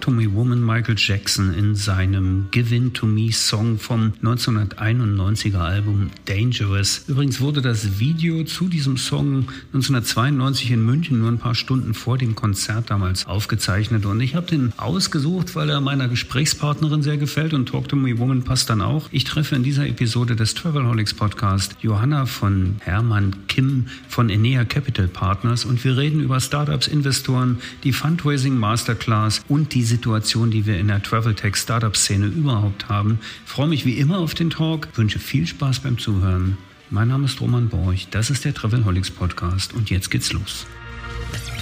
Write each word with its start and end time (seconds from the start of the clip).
To 0.00 0.10
Me 0.10 0.32
Woman 0.32 0.64
Michael 0.64 0.94
Jackson 0.96 1.52
in 1.52 1.74
seinem 1.74 2.46
Give 2.50 2.74
In 2.74 2.94
to 2.94 3.04
Me 3.04 3.30
Song 3.32 3.78
vom 3.78 4.14
1991er 4.22 5.58
Album 5.58 6.10
Dangerous. 6.24 7.04
Übrigens 7.06 7.40
wurde 7.40 7.60
das 7.60 7.98
Video 7.98 8.44
zu 8.44 8.68
diesem 8.68 8.96
Song 8.96 9.48
1992 9.74 10.70
in 10.70 10.86
München 10.86 11.18
nur 11.18 11.28
ein 11.28 11.38
paar 11.38 11.54
Stunden 11.54 11.92
vor 11.92 12.16
dem 12.16 12.34
Konzert 12.34 12.88
damals 12.88 13.26
aufgezeichnet 13.26 14.06
und 14.06 14.20
ich 14.22 14.34
habe 14.34 14.46
den 14.46 14.72
ausgesucht, 14.78 15.54
weil 15.54 15.68
er 15.68 15.82
meiner 15.82 16.08
Gesprächspartnerin 16.08 17.02
sehr 17.02 17.18
gefällt 17.18 17.52
und 17.52 17.68
Talk 17.68 17.88
to 17.88 17.96
Me 17.96 18.18
Woman 18.18 18.42
passt 18.42 18.70
dann 18.70 18.80
auch. 18.80 19.06
Ich 19.10 19.24
treffe 19.24 19.54
in 19.54 19.62
dieser 19.62 19.86
Episode 19.86 20.34
des 20.34 20.54
Travelholics 20.54 21.12
Podcast 21.12 21.76
Johanna 21.82 22.24
von 22.24 22.76
Hermann 22.80 23.36
Kim 23.48 23.86
von 24.08 24.30
Enea 24.30 24.64
Capital 24.64 25.08
Partners 25.08 25.66
und 25.66 25.84
wir 25.84 25.98
reden 25.98 26.20
über 26.20 26.40
Startups, 26.40 26.86
Investoren, 26.86 27.58
die 27.84 27.92
Fundraising 27.92 28.56
Masterclass 28.56 29.42
und 29.46 29.74
die 29.74 29.89
Situation, 29.90 30.50
die 30.50 30.66
wir 30.66 30.78
in 30.78 30.88
der 30.88 31.02
Travel 31.02 31.34
Tech 31.34 31.56
Startup 31.56 31.96
Szene 31.96 32.26
überhaupt 32.26 32.88
haben. 32.88 33.18
Ich 33.44 33.50
freue 33.50 33.68
mich 33.68 33.84
wie 33.84 33.98
immer 33.98 34.18
auf 34.18 34.34
den 34.34 34.48
Talk, 34.48 34.88
wünsche 34.94 35.18
viel 35.18 35.46
Spaß 35.46 35.80
beim 35.80 35.98
Zuhören. 35.98 36.56
Mein 36.90 37.08
Name 37.08 37.26
ist 37.26 37.40
Roman 37.40 37.68
Borch, 37.68 38.08
das 38.10 38.30
ist 38.30 38.44
der 38.44 38.54
Travelholics 38.54 39.10
Podcast 39.10 39.74
und 39.74 39.90
jetzt 39.90 40.10
geht's 40.10 40.32
los. 40.32 40.66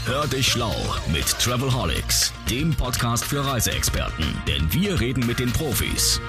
Hör 0.05 0.27
dich 0.27 0.49
schlau 0.49 0.75
mit 1.13 1.27
Travelholics, 1.39 2.33
dem 2.51 2.71
Podcast 2.75 3.25
für 3.25 3.45
Reiseexperten, 3.45 4.25
denn 4.47 4.73
wir 4.73 5.01
reden 5.01 5.27
mit 5.27 5.39
den 5.39 5.51
Profis. 5.53 6.21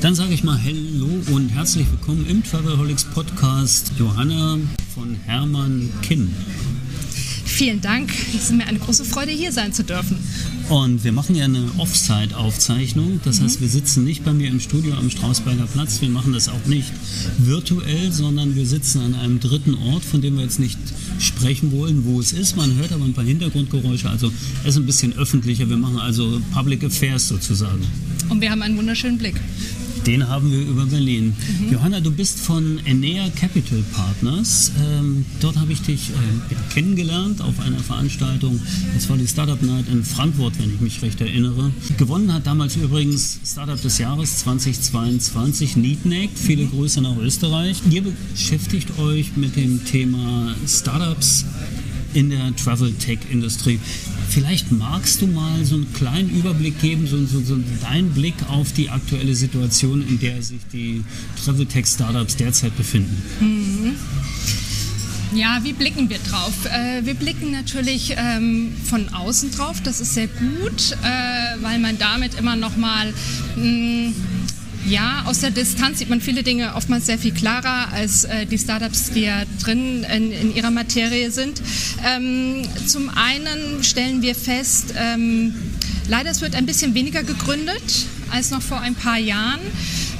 Dann 0.00 0.14
sage 0.14 0.34
ich 0.34 0.42
mal 0.42 0.58
Hallo 0.60 1.22
und 1.32 1.50
herzlich 1.50 1.86
willkommen 1.90 2.26
im 2.26 2.42
Travelholics 2.42 3.04
Podcast 3.04 3.92
Johanna 3.98 4.58
von 4.94 5.14
Hermann 5.14 5.92
Kim. 6.02 6.34
Vielen 7.52 7.82
Dank. 7.82 8.10
Es 8.34 8.44
ist 8.44 8.52
mir 8.54 8.66
eine 8.66 8.78
große 8.78 9.04
Freude, 9.04 9.30
hier 9.30 9.52
sein 9.52 9.74
zu 9.74 9.84
dürfen. 9.84 10.16
Und 10.70 11.04
wir 11.04 11.12
machen 11.12 11.36
ja 11.36 11.44
eine 11.44 11.70
Offside-Aufzeichnung. 11.76 13.20
Das 13.24 13.38
mhm. 13.40 13.44
heißt, 13.44 13.60
wir 13.60 13.68
sitzen 13.68 14.04
nicht 14.04 14.24
bei 14.24 14.32
mir 14.32 14.48
im 14.48 14.58
Studio 14.58 14.94
am 14.94 15.10
Strausberger 15.10 15.66
Platz. 15.66 16.00
Wir 16.00 16.08
machen 16.08 16.32
das 16.32 16.48
auch 16.48 16.64
nicht 16.64 16.90
virtuell, 17.36 18.10
sondern 18.10 18.56
wir 18.56 18.66
sitzen 18.66 19.02
an 19.02 19.14
einem 19.14 19.38
dritten 19.38 19.74
Ort, 19.74 20.02
von 20.02 20.22
dem 20.22 20.36
wir 20.36 20.44
jetzt 20.44 20.60
nicht 20.60 20.78
sprechen 21.18 21.72
wollen, 21.72 22.06
wo 22.06 22.20
es 22.20 22.32
ist. 22.32 22.56
Man 22.56 22.74
hört 22.76 22.90
aber 22.90 23.04
ein 23.04 23.12
paar 23.12 23.24
Hintergrundgeräusche. 23.24 24.08
Also 24.08 24.32
es 24.62 24.70
ist 24.70 24.76
ein 24.78 24.86
bisschen 24.86 25.12
öffentlicher. 25.12 25.68
Wir 25.68 25.76
machen 25.76 25.98
also 25.98 26.40
Public 26.54 26.82
Affairs 26.84 27.28
sozusagen. 27.28 27.86
Und 28.30 28.40
wir 28.40 28.50
haben 28.50 28.62
einen 28.62 28.78
wunderschönen 28.78 29.18
Blick. 29.18 29.38
Den 30.06 30.28
haben 30.28 30.50
wir 30.50 30.60
über 30.60 30.84
Berlin. 30.86 31.34
Mhm. 31.60 31.72
Johanna, 31.72 32.00
du 32.00 32.10
bist 32.10 32.40
von 32.40 32.80
Enea 32.84 33.28
Capital 33.30 33.84
Partners. 33.92 34.72
Ähm, 34.82 35.24
dort 35.40 35.56
habe 35.56 35.72
ich 35.72 35.82
dich 35.82 36.10
äh, 36.10 36.54
kennengelernt 36.74 37.40
auf 37.40 37.60
einer 37.60 37.78
Veranstaltung. 37.78 38.60
Das 38.94 39.08
war 39.08 39.16
die 39.16 39.28
Startup 39.28 39.60
Night 39.62 39.86
in 39.88 40.04
Frankfurt, 40.04 40.58
wenn 40.58 40.74
ich 40.74 40.80
mich 40.80 41.02
recht 41.02 41.20
erinnere. 41.20 41.70
Gewonnen 41.98 42.32
hat 42.32 42.46
damals 42.46 42.74
übrigens 42.76 43.38
Startup 43.46 43.80
des 43.80 43.98
Jahres 43.98 44.38
2022 44.38 45.76
Neatnect. 45.76 46.36
Viele 46.36 46.66
Grüße 46.66 47.00
nach 47.00 47.16
Österreich. 47.18 47.80
Ihr 47.88 48.02
beschäftigt 48.02 48.98
euch 48.98 49.36
mit 49.36 49.54
dem 49.54 49.84
Thema 49.84 50.54
Startups 50.66 51.44
in 52.14 52.30
der 52.30 52.54
Travel 52.56 52.92
Tech 52.92 53.18
Industrie. 53.30 53.78
Vielleicht 54.32 54.72
magst 54.72 55.20
du 55.20 55.26
mal 55.26 55.62
so 55.62 55.74
einen 55.74 55.92
kleinen 55.92 56.30
Überblick 56.30 56.80
geben, 56.80 57.06
so, 57.06 57.18
so, 57.26 57.42
so 57.42 57.58
deinen 57.82 58.10
Blick 58.14 58.34
auf 58.48 58.72
die 58.72 58.88
aktuelle 58.88 59.34
Situation, 59.34 60.06
in 60.08 60.18
der 60.20 60.42
sich 60.42 60.60
die 60.72 61.04
Travel 61.44 61.66
Tech 61.66 61.86
Startups 61.86 62.36
derzeit 62.36 62.74
befinden. 62.74 63.22
Mhm. 63.40 63.94
Ja, 65.34 65.60
wie 65.62 65.74
blicken 65.74 66.08
wir 66.08 66.18
drauf? 66.18 66.52
Äh, 66.64 67.04
wir 67.04 67.14
blicken 67.14 67.50
natürlich 67.50 68.14
ähm, 68.16 68.72
von 68.84 69.08
außen 69.10 69.50
drauf. 69.50 69.82
Das 69.82 70.00
ist 70.00 70.14
sehr 70.14 70.28
gut, 70.28 70.92
äh, 71.02 71.62
weil 71.62 71.78
man 71.78 71.98
damit 71.98 72.34
immer 72.34 72.56
noch 72.56 72.76
mal 72.76 73.12
mh, 73.56 73.62
hm, 73.62 74.14
ja, 74.86 75.24
aus 75.26 75.40
der 75.40 75.50
Distanz 75.50 75.98
sieht 75.98 76.10
man 76.10 76.20
viele 76.20 76.42
Dinge 76.42 76.74
oftmals 76.74 77.06
sehr 77.06 77.18
viel 77.18 77.32
klarer 77.32 77.92
als 77.92 78.24
äh, 78.24 78.46
die 78.46 78.58
Startups, 78.58 79.10
die 79.10 79.22
ja 79.22 79.42
drin 79.62 80.04
in, 80.04 80.32
in 80.32 80.54
ihrer 80.54 80.70
Materie 80.70 81.30
sind. 81.30 81.62
Ähm, 82.04 82.62
zum 82.86 83.08
einen 83.10 83.84
stellen 83.84 84.22
wir 84.22 84.34
fest, 84.34 84.94
ähm, 84.96 85.54
leider 86.08 86.30
es 86.30 86.40
wird 86.40 86.54
ein 86.54 86.66
bisschen 86.66 86.94
weniger 86.94 87.22
gegründet 87.22 88.06
als 88.32 88.50
noch 88.50 88.62
vor 88.62 88.80
ein 88.80 88.94
paar 88.94 89.18
Jahren. 89.18 89.60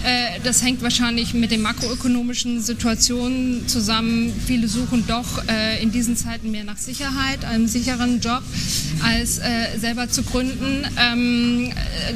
Äh, 0.04 0.40
das 0.44 0.62
hängt 0.62 0.82
wahrscheinlich 0.82 1.32
mit 1.34 1.50
den 1.50 1.62
makroökonomischen 1.62 2.60
Situationen 2.60 3.66
zusammen. 3.68 4.32
Viele 4.46 4.68
suchen 4.68 5.04
doch 5.06 5.46
äh, 5.48 5.82
in 5.82 5.92
diesen 5.92 6.16
Zeiten 6.16 6.50
mehr 6.50 6.64
nach 6.64 6.76
Sicherheit, 6.76 7.44
einem 7.44 7.66
sicheren 7.68 8.20
Job, 8.20 8.42
als 9.02 9.38
äh, 9.38 9.78
selber 9.78 10.08
zu 10.08 10.22
gründen. 10.22 10.84
Ähm, 10.98 11.72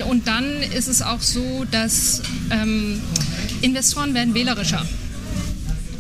und 0.09 0.27
dann 0.27 0.45
ist 0.77 0.89
es 0.89 1.03
auch 1.03 1.21
so, 1.21 1.65
dass 1.71 2.23
ähm, 2.51 3.01
Investoren 3.63 4.15
werden 4.15 4.35
wählerischer. 4.35 4.85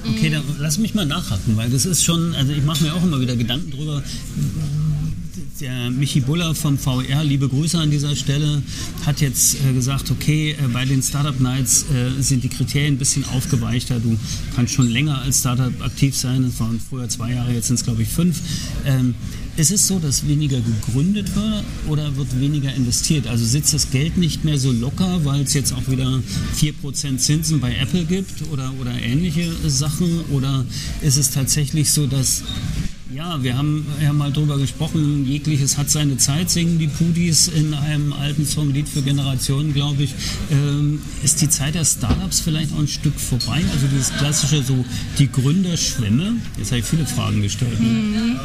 Okay, 0.09 0.31
dann 0.31 0.43
lass 0.61 0.79
mich 0.79 0.95
mal 0.95 1.07
nachhaken, 1.07 1.57
weil 1.57 1.69
das 1.69 1.85
ist 1.85 2.05
schon, 2.05 2.35
also 2.35 2.53
ich 2.53 2.63
mache 2.63 2.85
mir 2.85 2.95
auch 2.95 3.03
immer 3.03 3.21
wieder 3.21 3.35
Gedanken 3.35 3.73
drüber, 3.73 4.03
der 5.61 5.91
Michi 5.91 6.21
Buller 6.21 6.55
vom 6.55 6.77
VR, 6.79 7.25
liebe 7.25 7.49
Grüße 7.49 7.79
an 7.79 7.91
dieser 7.91 8.15
Stelle, 8.15 8.63
hat 9.05 9.21
jetzt 9.21 9.57
äh, 9.65 9.73
gesagt, 9.73 10.11
okay, 10.11 10.53
äh, 10.53 10.69
bei 10.69 10.85
den 10.85 11.03
Startup 11.03 11.39
Nights 11.41 11.87
äh, 11.91 12.21
sind 12.21 12.45
die 12.45 12.49
Kriterien 12.49 12.95
ein 12.95 12.99
bisschen 12.99 13.25
aufgeweichter. 13.25 13.99
Du 13.99 14.19
kannst 14.55 14.75
schon 14.75 14.89
länger 14.89 15.21
als 15.23 15.41
Startup 15.41 15.73
aktiv 15.83 16.17
sein. 16.17 16.43
Das 16.43 16.61
waren 16.61 16.81
früher 16.81 17.09
zwei 17.09 17.33
Jahre, 17.33 17.53
jetzt 17.53 17.69
sind 17.69 17.77
es 17.77 17.85
glaube 17.85 18.03
ich 18.03 18.09
fünf. 18.09 18.41
Ähm, 18.85 19.15
ist 19.57 19.71
es 19.71 19.87
so, 19.87 19.99
dass 19.99 20.29
weniger 20.29 20.59
gegründet 20.61 21.35
wird 21.35 21.65
oder 21.89 22.15
wird 22.17 22.39
weniger 22.39 22.75
investiert? 22.75 23.27
Also 23.27 23.47
sitzt 23.47 23.73
das 23.73 23.91
Geld 23.91 24.19
nicht 24.19 24.45
mehr 24.45 24.59
so 24.59 24.71
locker, 24.71 25.25
weil 25.25 25.43
es 25.43 25.55
jetzt 25.55 25.73
auch 25.73 25.89
wieder 25.91 26.21
4% 26.61 27.17
Zinsen 27.17 27.61
bei 27.61 27.75
Apple 27.75 28.05
gibt 28.05 28.43
oder, 28.53 28.71
oder 28.79 28.93
ähnliche 29.01 29.51
Sachen? 29.67 30.21
Oder 30.31 30.67
ist 31.01 31.17
es 31.17 31.31
tatsächlich 31.31 31.91
so, 31.91 32.07
dass 32.07 32.43
ja, 33.17 33.43
wir 33.43 33.57
haben 33.57 33.87
ja 34.03 34.13
mal 34.13 34.31
drüber 34.31 34.59
gesprochen, 34.59 35.25
jegliches 35.27 35.79
hat 35.79 35.89
seine 35.89 36.19
Zeit, 36.19 36.51
singen 36.51 36.79
die 36.79 36.87
Pudis 36.87 37.49
in 37.49 37.73
einem 37.73 38.13
alten 38.13 38.45
Song, 38.45 38.75
Lied 38.75 38.89
für 38.89 39.01
Generationen, 39.01 39.73
glaube 39.73 40.03
ich. 40.03 40.15
Ähm, 40.51 41.01
ist 41.23 41.41
die 41.41 41.49
Zeit 41.49 41.77
der 41.77 41.87
Startups 41.87 42.41
vielleicht 42.41 42.75
auch 42.75 42.79
ein 42.79 42.89
Stück 42.89 43.19
vorbei? 43.19 43.63
Also 43.73 43.87
dieses 43.91 44.13
klassische, 44.19 44.63
so 44.63 44.85
die 45.19 45.33
Gründerschwemme? 45.33 46.35
Jetzt 46.59 46.73
habe 46.73 46.81
ich 46.81 46.85
viele 46.85 47.07
Fragen 47.07 47.41
gestellt. 47.41 47.81
Ne? 47.81 47.89
Mhm. 47.89 48.41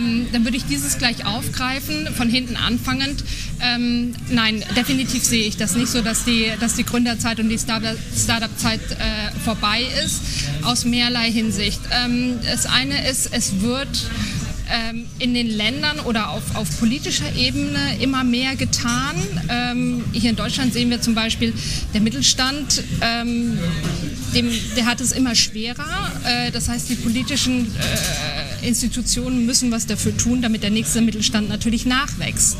Ähm, 0.00 0.26
dann 0.32 0.44
würde 0.44 0.56
ich 0.56 0.64
dieses 0.64 0.98
gleich 0.98 1.26
aufgreifen, 1.26 2.08
von 2.14 2.28
hinten 2.28 2.56
anfangend. 2.56 3.24
Ähm, 3.60 4.14
nein, 4.30 4.64
definitiv 4.76 5.22
sehe 5.22 5.46
ich 5.46 5.56
das 5.56 5.76
nicht 5.76 5.88
so, 5.88 6.00
dass 6.00 6.24
die, 6.24 6.50
dass 6.60 6.74
die 6.74 6.84
Gründerzeit 6.84 7.40
und 7.40 7.48
die 7.48 7.58
Startup-Zeit 7.58 8.80
äh, 8.92 9.38
vorbei 9.44 9.82
ist, 10.04 10.22
aus 10.62 10.84
mehrerlei 10.84 11.30
Hinsicht. 11.30 11.80
Ähm, 11.92 12.38
das 12.42 12.66
eine 12.66 13.08
ist, 13.08 13.32
es 13.32 13.60
wird 13.60 13.88
ähm, 14.70 15.06
in 15.18 15.34
den 15.34 15.48
Ländern 15.48 16.00
oder 16.00 16.30
auf, 16.30 16.54
auf 16.54 16.78
politischer 16.78 17.34
Ebene 17.34 17.98
immer 18.00 18.24
mehr 18.24 18.56
getan. 18.56 19.16
Ähm, 19.48 20.04
hier 20.12 20.30
in 20.30 20.36
Deutschland 20.36 20.72
sehen 20.72 20.90
wir 20.90 21.00
zum 21.00 21.14
Beispiel, 21.14 21.52
der 21.92 22.00
Mittelstand, 22.00 22.82
ähm, 23.00 23.58
dem, 24.34 24.50
der 24.76 24.86
hat 24.86 25.00
es 25.00 25.12
immer 25.12 25.34
schwerer. 25.34 26.12
Äh, 26.24 26.50
das 26.52 26.68
heißt, 26.68 26.88
die 26.88 26.94
politischen 26.94 27.66
äh, 27.66 28.49
Institutionen 28.62 29.46
müssen 29.46 29.70
was 29.70 29.86
dafür 29.86 30.16
tun, 30.16 30.42
damit 30.42 30.62
der 30.62 30.70
nächste 30.70 31.00
Mittelstand 31.00 31.48
natürlich 31.48 31.86
nachwächst. 31.86 32.56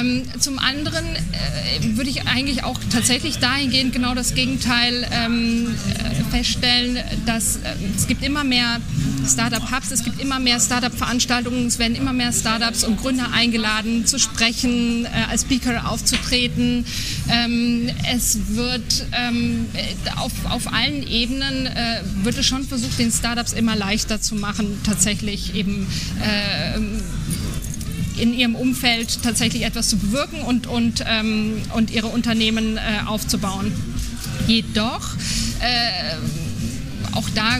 Ähm, 0.00 0.22
zum 0.38 0.58
anderen 0.58 1.04
äh, 1.04 1.96
würde 1.96 2.10
ich 2.10 2.26
eigentlich 2.26 2.64
auch 2.64 2.78
tatsächlich 2.90 3.38
dahingehend 3.38 3.92
genau 3.92 4.14
das 4.14 4.34
Gegenteil 4.34 5.06
ähm, 5.12 5.66
äh, 5.66 6.30
feststellen, 6.30 6.98
dass 7.26 7.56
äh, 7.56 7.74
es 7.96 8.06
gibt 8.06 8.24
immer 8.24 8.44
mehr 8.44 8.80
Startup-Hubs, 9.26 9.90
es 9.90 10.04
gibt 10.04 10.20
immer 10.20 10.38
mehr 10.38 10.60
Startup-Veranstaltungen, 10.60 11.66
es 11.66 11.78
werden 11.78 11.96
immer 11.96 12.12
mehr 12.12 12.32
Startups 12.32 12.84
und 12.84 13.00
Gründer 13.00 13.32
eingeladen 13.32 14.06
zu 14.06 14.18
sprechen, 14.18 15.04
äh, 15.04 15.08
als 15.30 15.42
Speaker 15.42 15.90
aufzutreten. 15.90 16.84
Ähm, 17.30 17.90
es 18.12 18.38
wird 18.48 19.06
ähm, 19.12 19.66
auf, 20.16 20.32
auf 20.48 20.72
allen 20.72 21.06
Ebenen 21.06 21.66
äh, 21.66 22.00
wird 22.22 22.38
es 22.38 22.46
schon 22.46 22.64
versucht, 22.64 22.98
den 22.98 23.10
Startups 23.10 23.52
immer 23.52 23.76
leichter 23.76 24.20
zu 24.20 24.34
machen, 24.34 24.80
tatsächlich 24.84 25.54
eben 25.54 25.86
äh, 26.20 26.78
in 28.22 28.32
ihrem 28.32 28.54
Umfeld 28.54 29.24
tatsächlich 29.24 29.64
etwas 29.64 29.88
zu 29.88 29.96
bewirken 29.98 30.42
und, 30.42 30.68
und, 30.68 31.04
ähm, 31.08 31.60
und 31.74 31.90
ihre 31.90 32.06
Unternehmen 32.06 32.76
äh, 32.76 32.80
aufzubauen. 33.04 33.72
Jedoch, 34.46 35.16
äh, 35.60 36.14
auch 37.16 37.28
da 37.34 37.58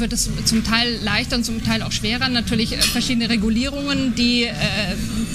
wird 0.00 0.12
es 0.12 0.28
zum 0.44 0.64
Teil 0.64 0.98
leichter 1.02 1.36
und 1.36 1.44
zum 1.44 1.62
Teil 1.64 1.82
auch 1.82 1.92
schwerer. 1.92 2.28
Natürlich 2.28 2.72
äh, 2.72 2.80
verschiedene 2.80 3.28
Regulierungen, 3.28 4.14
die, 4.14 4.44
äh, 4.44 4.54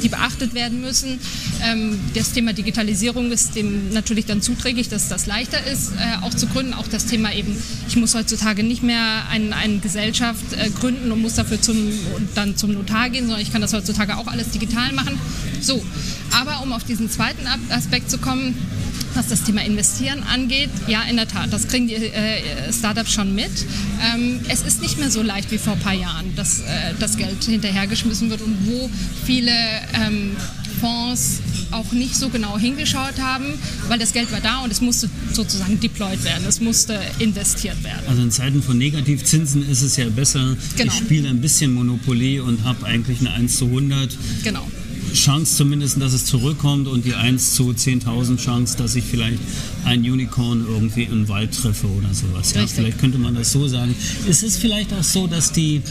die 0.04 0.10
beachtet 0.10 0.54
werden 0.54 0.82
müssen. 0.82 1.20
Ähm, 1.64 2.00
das 2.14 2.34
Thema 2.34 2.54
Digitalisierung 2.54 3.32
ist 3.32 3.56
dem 3.56 3.92
natürlich 3.94 4.26
dann 4.26 4.42
zuträglich, 4.42 4.90
dass 4.90 5.08
das 5.08 5.26
leichter 5.26 5.66
ist, 5.66 5.92
äh, 5.94 6.26
auch 6.26 6.34
zu 6.34 6.48
gründen. 6.48 6.74
Auch 6.74 6.88
das 6.88 7.06
Thema 7.06 7.34
eben, 7.34 7.56
ich 7.88 7.96
muss 7.96 8.16
heutzutage 8.16 8.64
nicht 8.64 8.84
mehr 8.84 9.28
ein, 9.30 9.54
eine 9.54 9.78
Gesellschaft 9.80 10.46
gründen 10.80 11.12
und 11.12 11.22
muss 11.22 11.36
dafür 11.36 11.62
zum, 11.62 11.78
dann 12.34 12.58
zum 12.58 12.74
Notar 12.74 13.10
gehen, 13.10 13.26
sondern 13.26 13.42
ich 13.42 13.52
kann 13.52 13.62
das 13.62 13.74
heutzutage 13.74 14.18
auch 14.18 14.28
alles 14.28 14.50
digital 14.50 14.92
machen. 14.94 15.18
So, 15.62 15.84
aber 16.32 16.62
um 16.64 16.74
auf 16.74 16.84
diesen 16.84 17.10
zweiten 17.10 17.48
Aspekt 17.70 18.10
zu 18.10 18.18
kommen, 18.18 18.56
was 19.16 19.28
das 19.28 19.44
Thema 19.44 19.64
Investieren 19.64 20.24
angeht, 20.24 20.70
ja, 20.88 21.04
in 21.04 21.16
der 21.16 21.28
Tat, 21.28 21.52
das 21.52 21.68
kriegen 21.68 21.88
die 21.88 21.96
äh, 21.96 22.72
Startups 22.72 23.14
schon 23.14 23.34
mit. 23.34 23.52
Ähm, 24.14 24.40
es 24.50 24.62
ist 24.62 24.82
nicht 24.82 24.98
mehr 24.98 25.10
so 25.10 25.22
leicht 25.22 25.52
wie 25.52 25.58
vor 25.58 25.74
ein 25.74 25.80
paar 25.80 25.94
Jahren, 25.94 26.36
dass 26.36 26.60
äh, 26.60 26.94
das 27.00 27.18
Geld 27.18 27.44
hinterhergeschmissen 27.44 28.30
wird 28.30 28.42
und 28.42 28.68
wo 28.68 28.90
viele 29.26 29.52
ähm, 29.94 30.36
Fonds 30.80 31.40
auch 31.72 31.92
nicht 31.92 32.16
so 32.16 32.30
genau 32.30 32.58
hingeschaut 32.58 33.20
haben, 33.20 33.46
weil 33.88 34.00
das 34.00 34.14
Geld 34.14 34.32
war 34.32 34.40
da 34.40 34.60
und 34.64 34.72
es 34.72 34.82
musste 34.82 35.10
sozusagen 35.34 35.80
deployed 35.80 36.24
werden, 36.24 36.46
es 36.48 36.62
musste 36.62 37.00
investiert 37.20 37.84
werden. 37.84 38.04
Also 38.08 38.22
in 38.22 38.32
Zeiten 38.32 38.62
von 38.62 38.78
Negativzinsen 38.78 39.68
ist 39.68 39.82
es 39.82 39.98
ja 39.98 40.08
besser, 40.10 40.56
genau. 40.78 40.92
ich 40.92 40.98
spiele 40.98 41.30
ein 41.30 41.42
bisschen 41.42 41.74
Monopoly 41.74 42.40
und 42.40 42.64
habe 42.64 42.86
eigentlich 42.86 43.20
eine 43.20 43.32
1 43.32 43.58
zu 43.58 43.66
100. 43.66 44.18
Genau. 44.44 44.68
Chance 45.16 45.58
zumindest, 45.58 46.00
dass 46.02 46.14
es 46.14 46.26
zurückkommt 46.26 46.88
und 46.88 47.06
die 47.06 47.16
1 47.16 47.54
zu 47.54 47.72
10.000 47.72 48.38
Chance, 48.38 48.78
dass 48.78 48.96
ich 48.96 49.04
vielleicht 49.04 49.40
ein 49.86 50.02
Unicorn 50.02 50.66
irgendwie 50.68 51.04
im 51.04 51.28
Wald 51.28 51.54
treffe 51.54 51.88
oder 51.88 52.14
sowas. 52.14 52.54
Ja, 52.54 52.66
vielleicht 52.68 53.00
könnte 53.00 53.18
man 53.18 53.36
das 53.36 53.52
so 53.52 53.68
sagen. 53.68 53.96
Ist 54.28 54.44
es 54.44 54.58
vielleicht 54.58 54.94
auch 54.94 55.04
so, 55.04 55.28
dass 55.28 55.52
die, 55.52 55.82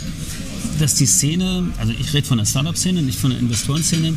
dass 0.79 0.94
die 0.94 1.06
Szene, 1.06 1.69
also 1.79 1.93
ich 1.99 2.15
rede 2.15 2.26
von 2.26 2.38
der 2.38 2.47
Startup-Szene, 2.47 3.03
nicht 3.03 3.19
von 3.19 3.31
der 3.31 3.41
Investorenszene, 3.41 4.15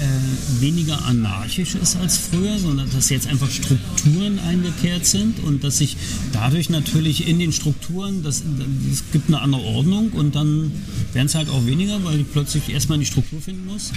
äh, 0.00 0.60
weniger 0.62 1.04
anarchisch 1.04 1.74
ist 1.74 1.96
als 1.96 2.16
früher, 2.16 2.58
sondern 2.58 2.90
dass 2.90 3.10
jetzt 3.10 3.26
einfach 3.26 3.50
Strukturen 3.50 4.38
eingekehrt 4.38 5.04
sind 5.04 5.40
und 5.40 5.62
dass 5.62 5.78
sich 5.78 5.96
dadurch 6.32 6.70
natürlich 6.70 7.28
in 7.28 7.38
den 7.38 7.52
Strukturen, 7.52 8.22
das, 8.22 8.42
es 8.90 9.04
gibt 9.12 9.28
eine 9.28 9.42
andere 9.42 9.60
Ordnung 9.60 10.10
und 10.12 10.34
dann 10.34 10.72
werden 11.12 11.26
es 11.26 11.34
halt 11.34 11.50
auch 11.50 11.66
weniger, 11.66 12.02
weil 12.02 12.20
ich 12.20 12.32
plötzlich 12.32 12.70
erstmal 12.70 12.98
die 12.98 13.04
Struktur 13.04 13.42
finden 13.42 13.66
muss. 13.66 13.92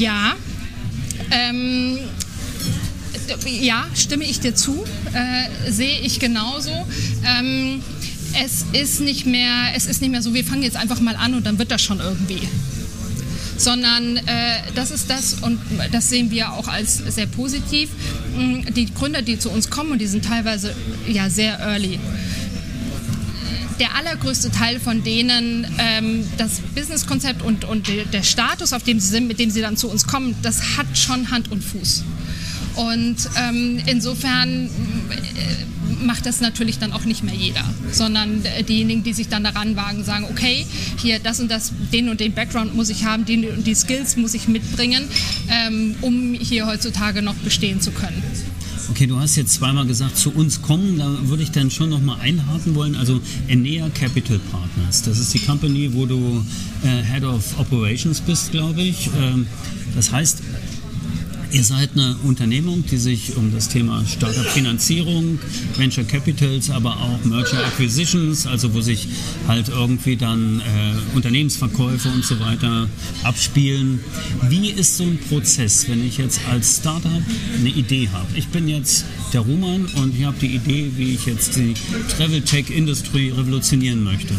Ja. 0.00 0.34
Ähm, 1.30 1.98
ja, 3.46 3.86
stimme 3.94 4.24
ich 4.24 4.40
dir 4.40 4.54
zu, 4.54 4.82
äh, 5.12 5.70
sehe 5.70 6.00
ich 6.00 6.18
genauso. 6.18 6.72
Ähm, 7.26 7.82
es 8.42 8.64
ist 8.72 9.00
nicht 9.00 9.26
mehr, 9.26 9.74
es 9.76 9.84
ist 9.84 10.00
nicht 10.00 10.10
mehr 10.10 10.22
so, 10.22 10.32
wir 10.32 10.44
fangen 10.44 10.62
jetzt 10.62 10.76
einfach 10.76 11.00
mal 11.00 11.16
an 11.16 11.34
und 11.34 11.44
dann 11.44 11.58
wird 11.58 11.70
das 11.70 11.82
schon 11.82 12.00
irgendwie 12.00 12.48
sondern 13.58 14.16
äh, 14.16 14.22
das 14.74 14.90
ist 14.90 15.10
das 15.10 15.34
und 15.34 15.60
das 15.92 16.08
sehen 16.08 16.30
wir 16.30 16.52
auch 16.52 16.66
als 16.66 16.96
sehr 16.96 17.26
positiv. 17.26 17.90
Mm, 18.34 18.72
die 18.72 18.86
Gründer, 18.86 19.20
die 19.20 19.38
zu 19.38 19.50
uns 19.50 19.68
kommen, 19.68 19.98
die 19.98 20.06
sind 20.06 20.24
teilweise 20.24 20.74
ja 21.06 21.28
sehr 21.28 21.58
early, 21.60 22.00
der 23.80 23.96
allergrößte 23.96 24.50
Teil 24.50 24.78
von 24.78 25.02
denen 25.02 25.66
ähm, 25.78 26.28
das 26.36 26.60
Businesskonzept 26.60 27.42
und, 27.42 27.64
und 27.64 27.88
der 28.12 28.22
Status, 28.22 28.72
auf 28.72 28.82
dem 28.82 29.00
sie 29.00 29.08
sind, 29.08 29.26
mit 29.26 29.40
dem 29.40 29.50
sie 29.50 29.62
dann 29.62 29.76
zu 29.76 29.88
uns 29.90 30.06
kommen, 30.06 30.36
das 30.42 30.76
hat 30.76 30.86
schon 30.96 31.30
Hand 31.30 31.50
und 31.50 31.64
Fuß. 31.64 32.04
Und 32.76 33.16
ähm, 33.36 33.82
insofern 33.86 34.66
äh, 34.66 36.04
macht 36.04 36.26
das 36.26 36.40
natürlich 36.40 36.78
dann 36.78 36.92
auch 36.92 37.04
nicht 37.04 37.24
mehr 37.24 37.34
jeder, 37.34 37.64
sondern 37.90 38.44
diejenigen, 38.68 39.02
die 39.02 39.12
sich 39.12 39.28
dann 39.28 39.44
daran 39.44 39.76
wagen, 39.76 40.04
sagen, 40.04 40.26
okay, 40.30 40.66
hier 41.00 41.18
das 41.18 41.40
und 41.40 41.50
das, 41.50 41.72
den 41.92 42.08
und 42.08 42.20
den 42.20 42.32
Background 42.32 42.74
muss 42.74 42.90
ich 42.90 43.04
haben, 43.04 43.24
die 43.24 43.48
und 43.48 43.66
die 43.66 43.74
Skills 43.74 44.16
muss 44.16 44.34
ich 44.34 44.46
mitbringen, 44.46 45.04
ähm, 45.48 45.96
um 46.00 46.34
hier 46.34 46.66
heutzutage 46.66 47.22
noch 47.22 47.34
bestehen 47.34 47.80
zu 47.80 47.90
können. 47.90 48.22
Okay, 48.90 49.06
du 49.06 49.18
hast 49.18 49.36
jetzt 49.36 49.54
zweimal 49.54 49.86
gesagt, 49.86 50.16
zu 50.16 50.30
uns 50.32 50.62
kommen, 50.62 50.98
da 50.98 51.08
würde 51.22 51.44
ich 51.44 51.52
dann 51.52 51.70
schon 51.70 51.90
nochmal 51.90 52.18
einhaken 52.20 52.74
wollen. 52.74 52.96
Also 52.96 53.20
Enea 53.46 53.88
Capital 53.90 54.40
Partners, 54.50 55.02
das 55.02 55.18
ist 55.18 55.32
die 55.32 55.38
Company, 55.38 55.94
wo 55.94 56.06
du 56.06 56.44
äh, 56.82 57.02
Head 57.04 57.22
of 57.22 57.58
Operations 57.58 58.20
bist, 58.20 58.50
glaube 58.50 58.82
ich. 58.82 59.08
Ähm, 59.16 59.46
das 59.94 60.10
heißt, 60.10 60.42
Ihr 61.52 61.64
seid 61.64 61.90
eine 61.94 62.16
Unternehmung, 62.22 62.84
die 62.88 62.96
sich 62.96 63.36
um 63.36 63.52
das 63.52 63.68
Thema 63.68 64.04
Startup-Finanzierung, 64.06 65.40
Venture 65.76 66.04
Capitals, 66.04 66.70
aber 66.70 66.92
auch 66.92 67.24
Merger 67.24 67.58
Acquisitions, 67.66 68.46
also 68.46 68.72
wo 68.72 68.80
sich 68.80 69.08
halt 69.48 69.68
irgendwie 69.68 70.16
dann 70.16 70.60
äh, 70.60 71.16
Unternehmensverkäufe 71.16 72.08
und 72.10 72.24
so 72.24 72.38
weiter 72.38 72.88
abspielen. 73.24 73.98
Wie 74.48 74.70
ist 74.70 74.96
so 74.96 75.04
ein 75.04 75.18
Prozess, 75.28 75.88
wenn 75.88 76.06
ich 76.06 76.18
jetzt 76.18 76.40
als 76.48 76.76
Startup 76.76 77.22
eine 77.58 77.68
Idee 77.68 78.08
habe? 78.12 78.28
Ich 78.36 78.46
bin 78.48 78.68
jetzt 78.68 79.04
der 79.32 79.40
Roman 79.40 79.86
und 79.96 80.14
ich 80.16 80.24
habe 80.24 80.36
die 80.40 80.54
Idee, 80.54 80.92
wie 80.96 81.14
ich 81.14 81.26
jetzt 81.26 81.56
die 81.56 81.74
Travel 82.16 82.42
Tech 82.42 82.70
Industry 82.70 83.30
revolutionieren 83.30 84.04
möchte. 84.04 84.34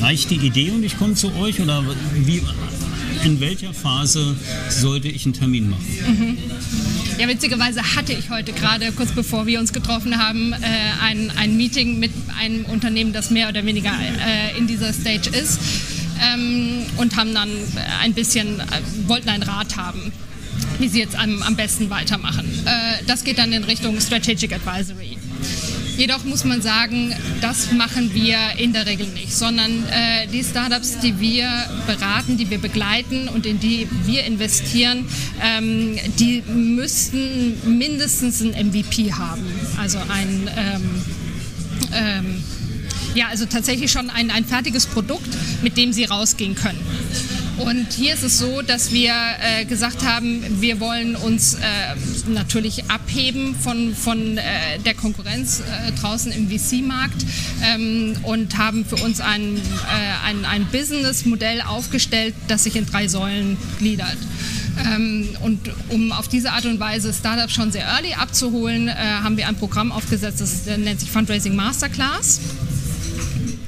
Reicht 0.00 0.30
die 0.30 0.44
Idee 0.44 0.72
und 0.72 0.82
ich 0.82 0.98
komme 0.98 1.14
zu 1.14 1.32
euch 1.36 1.60
oder 1.60 1.84
wie 2.24 2.42
in 3.24 3.40
welcher 3.40 3.72
Phase 3.74 4.36
sollte 4.68 5.08
ich 5.08 5.24
einen 5.24 5.34
Termin 5.34 5.70
machen? 5.70 5.86
Mhm. 6.06 6.38
Ja, 7.18 7.28
witzigerweise 7.28 7.80
hatte 7.96 8.12
ich 8.12 8.30
heute 8.30 8.52
gerade, 8.52 8.92
kurz 8.92 9.10
bevor 9.12 9.46
wir 9.46 9.58
uns 9.58 9.72
getroffen 9.72 10.18
haben, 10.18 10.52
äh, 10.52 10.56
ein, 11.02 11.32
ein 11.36 11.56
Meeting 11.56 11.98
mit 11.98 12.12
einem 12.38 12.64
Unternehmen, 12.66 13.12
das 13.12 13.30
mehr 13.30 13.48
oder 13.48 13.64
weniger 13.64 13.92
äh, 13.92 14.58
in 14.58 14.66
dieser 14.66 14.92
Stage 14.92 15.30
ist 15.30 15.58
ähm, 16.22 16.82
und 16.96 17.16
haben 17.16 17.34
dann 17.34 17.50
ein 18.02 18.14
bisschen, 18.14 18.60
äh, 18.60 18.64
wollten 19.06 19.28
einen 19.28 19.42
Rat 19.42 19.76
haben 19.76 20.12
wie 20.78 20.88
sie 20.88 20.98
jetzt 20.98 21.16
am, 21.16 21.42
am 21.42 21.56
besten 21.56 21.90
weitermachen. 21.90 22.46
Äh, 22.66 23.04
das 23.06 23.24
geht 23.24 23.38
dann 23.38 23.52
in 23.52 23.64
Richtung 23.64 24.00
Strategic 24.00 24.52
Advisory. 24.52 25.16
Jedoch 25.96 26.24
muss 26.24 26.44
man 26.44 26.60
sagen, 26.60 27.14
das 27.40 27.72
machen 27.72 28.12
wir 28.12 28.36
in 28.58 28.72
der 28.72 28.86
Regel 28.86 29.06
nicht, 29.08 29.32
sondern 29.34 29.70
äh, 29.88 30.26
die 30.30 30.44
Startups, 30.44 30.98
die 30.98 31.18
wir 31.20 31.48
beraten, 31.86 32.36
die 32.36 32.50
wir 32.50 32.58
begleiten 32.58 33.28
und 33.28 33.46
in 33.46 33.58
die 33.60 33.88
wir 34.04 34.24
investieren, 34.24 35.06
ähm, 35.42 35.98
die 36.18 36.42
müssten 36.42 37.78
mindestens 37.78 38.42
ein 38.42 38.68
MVP 38.68 39.12
haben, 39.12 39.44
also 39.78 39.98
ein 39.98 40.50
ähm, 40.56 41.02
ähm, 41.92 42.42
ja, 43.14 43.28
also 43.28 43.46
tatsächlich 43.46 43.90
schon 43.90 44.10
ein, 44.10 44.30
ein 44.30 44.44
fertiges 44.44 44.86
Produkt, 44.86 45.28
mit 45.62 45.78
dem 45.78 45.92
sie 45.92 46.04
rausgehen 46.04 46.54
können. 46.54 46.78
Und 47.58 47.92
hier 47.92 48.12
ist 48.14 48.22
es 48.22 48.38
so, 48.38 48.60
dass 48.60 48.92
wir 48.92 49.12
äh, 49.40 49.64
gesagt 49.64 50.04
haben, 50.04 50.42
wir 50.60 50.78
wollen 50.78 51.16
uns 51.16 51.54
äh, 51.54 51.58
natürlich 52.28 52.90
abheben 52.90 53.54
von, 53.54 53.94
von 53.94 54.36
äh, 54.36 54.42
der 54.84 54.94
Konkurrenz 54.94 55.60
äh, 55.60 55.92
draußen 55.92 56.32
im 56.32 56.50
VC-Markt 56.50 57.24
ähm, 57.64 58.14
und 58.24 58.58
haben 58.58 58.84
für 58.84 58.96
uns 58.96 59.20
ein, 59.20 59.56
äh, 59.56 60.26
ein, 60.26 60.44
ein 60.44 60.66
Business-Modell 60.66 61.62
aufgestellt, 61.62 62.34
das 62.48 62.64
sich 62.64 62.76
in 62.76 62.84
drei 62.84 63.08
Säulen 63.08 63.56
gliedert. 63.78 64.18
Ähm, 64.94 65.28
und 65.40 65.70
um 65.88 66.12
auf 66.12 66.28
diese 66.28 66.52
Art 66.52 66.66
und 66.66 66.78
Weise 66.78 67.14
Startups 67.14 67.54
schon 67.54 67.72
sehr 67.72 67.86
early 67.86 68.12
abzuholen, 68.12 68.88
äh, 68.88 68.94
haben 68.94 69.38
wir 69.38 69.48
ein 69.48 69.56
Programm 69.56 69.92
aufgesetzt, 69.92 70.42
das 70.42 70.66
nennt 70.66 71.00
sich 71.00 71.10
Fundraising 71.10 71.56
Masterclass 71.56 72.40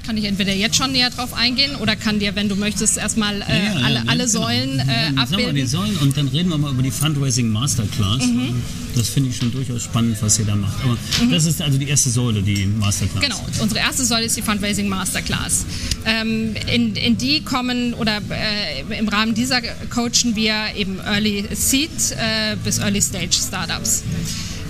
kann 0.08 0.16
ich 0.16 0.24
entweder 0.24 0.54
jetzt 0.54 0.74
schon 0.74 0.92
näher 0.92 1.10
drauf 1.10 1.34
eingehen 1.34 1.76
oder 1.76 1.94
kann 1.94 2.18
dir, 2.18 2.34
wenn 2.34 2.48
du 2.48 2.56
möchtest, 2.56 2.96
erstmal 2.96 3.42
äh, 3.42 3.44
ja, 3.46 3.56
ja, 3.56 3.72
alle, 3.84 3.94
ja, 3.96 4.02
alle 4.06 4.24
genau. 4.24 4.40
Säulen 4.40 4.78
äh, 4.78 5.20
abbilden. 5.20 5.54
die 5.54 5.66
Säulen 5.66 5.98
und 5.98 6.16
dann 6.16 6.28
reden 6.28 6.48
wir 6.48 6.56
mal 6.56 6.72
über 6.72 6.82
die 6.82 6.90
Fundraising 6.90 7.50
Masterclass. 7.50 8.24
Mhm. 8.24 8.62
Das 8.96 9.10
finde 9.10 9.28
ich 9.28 9.36
schon 9.36 9.52
durchaus 9.52 9.82
spannend, 9.82 10.16
was 10.22 10.38
ihr 10.38 10.46
da 10.46 10.56
macht. 10.56 10.82
Aber 10.82 10.96
mhm. 11.22 11.30
das 11.30 11.44
ist 11.44 11.60
also 11.60 11.76
die 11.76 11.90
erste 11.90 12.08
Säule, 12.08 12.40
die 12.40 12.64
Masterclass. 12.64 13.22
Genau, 13.22 13.46
unsere 13.60 13.80
erste 13.80 14.02
Säule 14.06 14.24
ist 14.24 14.34
die 14.34 14.40
Fundraising 14.40 14.88
Masterclass. 14.88 15.66
Ähm, 16.06 16.54
in, 16.72 16.96
in, 16.96 17.18
die 17.18 17.42
kommen 17.42 17.92
oder 17.92 18.22
äh, 18.30 18.98
im 18.98 19.08
Rahmen 19.08 19.34
dieser 19.34 19.60
coachen 19.90 20.34
wir 20.34 20.54
eben 20.74 21.00
Early 21.00 21.44
Seed 21.52 21.90
äh, 22.12 22.56
bis 22.64 22.78
Early 22.78 23.02
Stage 23.02 23.34
Startups. 23.46 24.04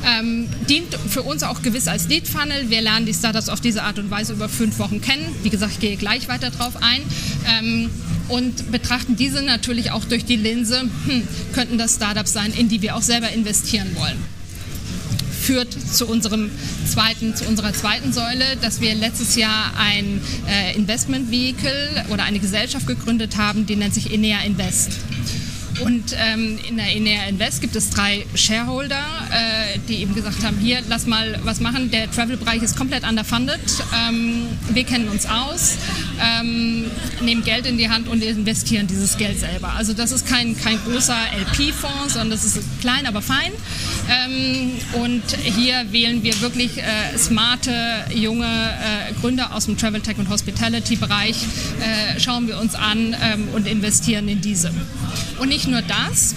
Ähm, 0.09 0.49
dient 0.69 0.95
für 1.09 1.23
uns 1.23 1.43
auch 1.43 1.63
gewiss 1.63 1.87
als 1.89 2.09
Lead 2.09 2.27
Funnel. 2.27 2.71
Wir 2.71 2.81
lernen 2.81 3.05
die 3.05 3.13
Startups 3.13 3.49
auf 3.49 3.61
diese 3.61 3.83
Art 3.83 3.99
und 3.99 4.11
Weise 4.11 4.33
über 4.33 4.49
fünf 4.49 4.79
Wochen 4.79 5.01
kennen. 5.01 5.35
Wie 5.43 5.51
gesagt, 5.51 5.73
ich 5.73 5.81
gehe 5.81 5.97
gleich 5.97 6.29
weiter 6.29 6.51
drauf 6.51 6.75
ein. 6.81 7.03
Ähm, 7.47 7.91
und 8.29 8.71
betrachten 8.71 9.17
diese 9.17 9.43
natürlich 9.43 9.91
auch 9.91 10.05
durch 10.05 10.25
die 10.25 10.37
Linse, 10.37 10.81
hm, 10.81 11.23
könnten 11.53 11.79
das 11.79 11.95
Startups 11.95 12.33
sein, 12.33 12.53
in 12.53 12.69
die 12.69 12.83
wir 12.83 12.95
auch 12.95 13.03
selber 13.03 13.31
investieren 13.31 13.89
wollen 13.97 14.19
führt 15.49 15.73
zu 15.73 16.07
unserem 16.07 16.51
zweiten, 16.87 17.35
zu 17.35 17.47
unserer 17.47 17.73
zweiten 17.73 18.13
Säule, 18.13 18.45
dass 18.61 18.83
wir 18.83 18.95
letztes 18.95 19.35
Jahr 19.35 19.73
ein 19.79 20.21
äh, 20.47 20.77
Investment 20.77 21.31
Vehicle 21.31 22.05
oder 22.11 22.25
eine 22.25 22.39
Gesellschaft 22.39 22.87
gegründet 22.87 23.39
haben, 23.39 23.65
die 23.65 23.75
nennt 23.75 23.95
sich 23.95 24.13
Enea 24.13 24.41
Invest. 24.43 24.93
Und 25.81 26.15
ähm, 26.19 26.59
in 26.69 26.77
der 26.77 26.95
Enea 26.95 27.29
Invest 27.29 27.63
gibt 27.63 27.77
es 27.77 27.89
drei 27.89 28.27
Shareholder, 28.35 29.03
äh, 29.31 29.79
die 29.89 29.97
eben 29.97 30.15
gesagt 30.15 30.45
haben, 30.45 30.59
hier, 30.59 30.81
lass 30.89 31.07
mal 31.07 31.39
was 31.45 31.61
machen. 31.61 31.91
Der 31.91 32.11
Travel-Bereich 32.11 32.63
ist 32.63 32.77
komplett 32.77 33.07
underfunded. 33.09 33.61
Ähm, 34.09 34.47
wir 34.71 34.85
kennen 34.85 35.09
uns 35.09 35.27
aus, 35.27 35.77
ähm, 36.21 36.85
nehmen 37.21 37.45
Geld 37.45 37.67
in 37.67 37.79
die 37.79 37.89
Hand 37.89 38.09
und 38.09 38.23
investieren 38.23 38.87
dieses 38.87 39.17
Geld 39.17 39.39
selber. 39.39 39.73
Also 39.77 39.93
das 39.93 40.13
ist 40.13 40.27
kein, 40.27 40.57
kein 40.57 40.79
großer 40.85 41.17
LP-Fonds, 41.39 42.15
sondern 42.15 42.31
das 42.31 42.45
ist 42.45 42.59
klein, 42.81 43.07
aber 43.07 43.23
fein. 43.23 43.53
Ähm, 44.09 44.73
und 45.03 45.23
hier 45.45 45.93
wählen 45.93 46.23
wir 46.23 46.41
wirklich 46.41 46.79
äh, 46.79 47.17
smarte, 47.17 47.73
junge 48.15 48.47
äh, 48.47 49.13
Gründer 49.21 49.55
aus 49.55 49.67
dem 49.67 49.77
Travel 49.77 50.01
Tech 50.01 50.19
und 50.19 50.29
Hospitality-Bereich, 50.29 51.37
äh, 51.37 52.21
schauen 52.21 52.49
wir 52.49 52.59
uns 52.59 52.75
an 52.75 53.17
ähm, 53.23 53.49
und 53.55 53.67
investieren 53.67 54.29
in 54.29 54.41
diese. 54.41 54.73
Und 55.39 55.49
nicht 55.49 55.69
nur 55.69 55.83
das, 55.83 56.35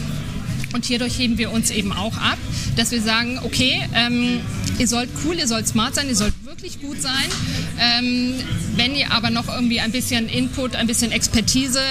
und 0.74 0.86
hierdurch 0.86 1.18
heben 1.18 1.38
wir 1.38 1.51
uns 1.51 1.70
eben 1.70 1.92
auch 1.92 2.18
ab, 2.18 2.38
dass 2.75 2.92
wir 2.92 3.01
sagen, 3.01 3.40
okay, 3.44 3.82
ähm, 3.94 4.40
ihr 4.80 4.88
sollt 4.88 5.10
cool, 5.25 5.36
ihr 5.36 5.48
sollt 5.48 5.68
smart 5.68 5.96
sein, 5.96 6.08
ihr 6.08 6.16
sollt 6.16 6.34
wirklich 6.46 6.82
gut 6.82 7.01
sein. 7.01 7.13
Ähm, 7.80 8.34
wenn 8.75 8.96
ihr 8.96 9.12
aber 9.12 9.30
noch 9.30 9.48
irgendwie 9.48 9.80
ein 9.80 9.92
bisschen 9.92 10.30
Input, 10.30 10.75
ein 10.75 10.88
bisschen 10.88 11.12
Expertise, 11.12 11.82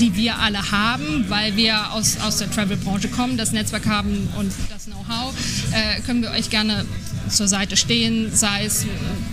die 0.00 0.14
wir 0.16 0.38
alle 0.38 0.70
haben, 0.70 1.24
weil 1.28 1.56
wir 1.56 1.92
aus, 1.92 2.18
aus 2.20 2.38
der 2.38 2.50
Travel-Branche 2.50 3.08
kommen, 3.08 3.36
das 3.36 3.52
Netzwerk 3.52 3.86
haben 3.86 4.28
und 4.38 4.52
das 4.70 4.84
Know-how, 4.84 5.34
äh, 5.72 6.00
können 6.02 6.22
wir 6.22 6.30
euch 6.30 6.50
gerne 6.50 6.84
zur 7.28 7.48
Seite 7.48 7.76
stehen, 7.76 8.30
sei 8.34 8.64
es, 8.64 8.86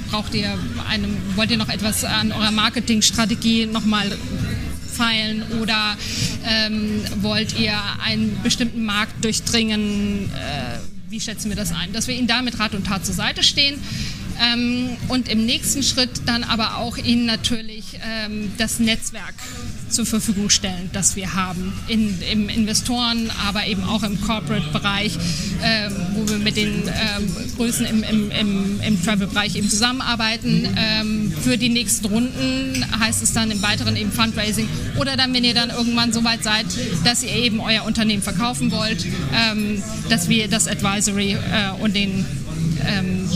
braucht 0.09 0.33
ihr 0.33 0.57
einem, 0.89 1.17
wollt 1.35 1.51
ihr 1.51 1.57
noch 1.57 1.69
etwas 1.69 2.03
an 2.03 2.31
eurer 2.31 2.51
Marketingstrategie 2.51 3.65
nochmal 3.67 4.11
feilen 4.95 5.43
oder 5.61 5.97
ähm, 6.45 7.01
wollt 7.21 7.59
ihr 7.59 7.77
einen 8.03 8.41
bestimmten 8.43 8.85
Markt 8.85 9.23
durchdringen? 9.23 10.31
Äh, 10.31 10.79
wie 11.09 11.19
schätzen 11.19 11.49
wir 11.49 11.55
das 11.55 11.71
ein? 11.71 11.93
Dass 11.93 12.07
wir 12.07 12.15
Ihnen 12.15 12.27
da 12.27 12.41
mit 12.41 12.59
Rat 12.59 12.73
und 12.73 12.85
Tat 12.85 13.05
zur 13.05 13.15
Seite 13.15 13.43
stehen. 13.43 13.79
Ähm, 14.41 14.97
und 15.07 15.29
im 15.29 15.45
nächsten 15.45 15.83
Schritt 15.83 16.09
dann 16.25 16.43
aber 16.43 16.77
auch 16.77 16.97
Ihnen 16.97 17.25
natürlich 17.25 17.99
ähm, 18.03 18.51
das 18.57 18.79
Netzwerk 18.79 19.35
zur 19.89 20.05
Verfügung 20.05 20.49
stellen, 20.49 20.89
das 20.93 21.15
wir 21.15 21.33
haben 21.33 21.73
in, 21.87 22.19
im 22.31 22.49
Investoren, 22.49 23.31
aber 23.47 23.65
eben 23.67 23.83
auch 23.83 24.03
im 24.03 24.19
Corporate-Bereich, 24.21 25.17
ähm, 25.63 25.91
wo 26.13 26.27
wir 26.29 26.37
mit 26.37 26.57
den 26.57 26.87
ähm, 26.87 27.55
Größen 27.55 27.85
im, 27.85 28.03
im, 28.03 28.31
im, 28.31 28.81
im 28.81 29.03
Travel-Bereich 29.03 29.55
eben 29.55 29.69
zusammenarbeiten. 29.69 30.67
Ähm, 30.77 31.33
für 31.43 31.57
die 31.57 31.69
nächsten 31.69 32.05
Runden 32.07 32.85
heißt 32.99 33.23
es 33.23 33.33
dann 33.33 33.51
im 33.51 33.61
weiteren 33.61 33.95
eben 33.95 34.11
Fundraising 34.11 34.67
oder 34.99 35.17
dann, 35.17 35.33
wenn 35.33 35.43
ihr 35.43 35.53
dann 35.53 35.69
irgendwann 35.69 36.13
so 36.13 36.23
weit 36.23 36.43
seid, 36.43 36.65
dass 37.03 37.23
ihr 37.23 37.33
eben 37.33 37.59
euer 37.59 37.83
Unternehmen 37.85 38.23
verkaufen 38.23 38.71
wollt, 38.71 39.05
ähm, 39.33 39.81
dass 40.09 40.29
wir 40.29 40.47
das 40.47 40.67
Advisory 40.67 41.33
äh, 41.33 41.81
und 41.81 41.95
den 41.95 42.25
ähm, 42.87 43.27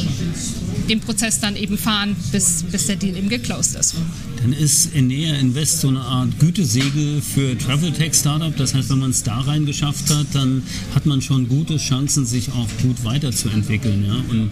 den 0.90 1.00
Prozess 1.00 1.40
dann 1.40 1.56
eben 1.56 1.78
fahren, 1.78 2.16
bis, 2.32 2.64
bis 2.64 2.88
der 2.88 2.96
Deal 2.96 3.16
eben 3.16 3.30
geclosed 3.30 3.76
ist. 3.76 3.96
Dann 4.42 4.54
ist 4.54 4.96
Enea 4.96 5.36
Invest 5.36 5.82
so 5.82 5.90
eine 5.90 6.00
Art 6.00 6.40
Gütesegel 6.40 7.22
für 7.22 7.58
Travel 7.58 7.92
Tech 7.92 8.14
Startup. 8.14 8.56
Das 8.56 8.74
heißt, 8.74 8.90
wenn 8.90 9.00
man 9.00 9.12
es 9.12 9.24
da 9.24 9.40
rein 9.42 9.66
geschafft 9.66 10.10
hat, 10.10 10.28
dann 10.34 10.64
hat 10.96 11.06
man 11.06 11.22
schon 11.22 11.50
gute 11.50 11.78
Chancen, 11.78 12.26
sich 12.26 12.50
auch 12.52 12.68
gut 12.82 13.04
weiterzuentwickeln. 13.04 14.06
Ja? 14.06 14.16
Und 14.30 14.52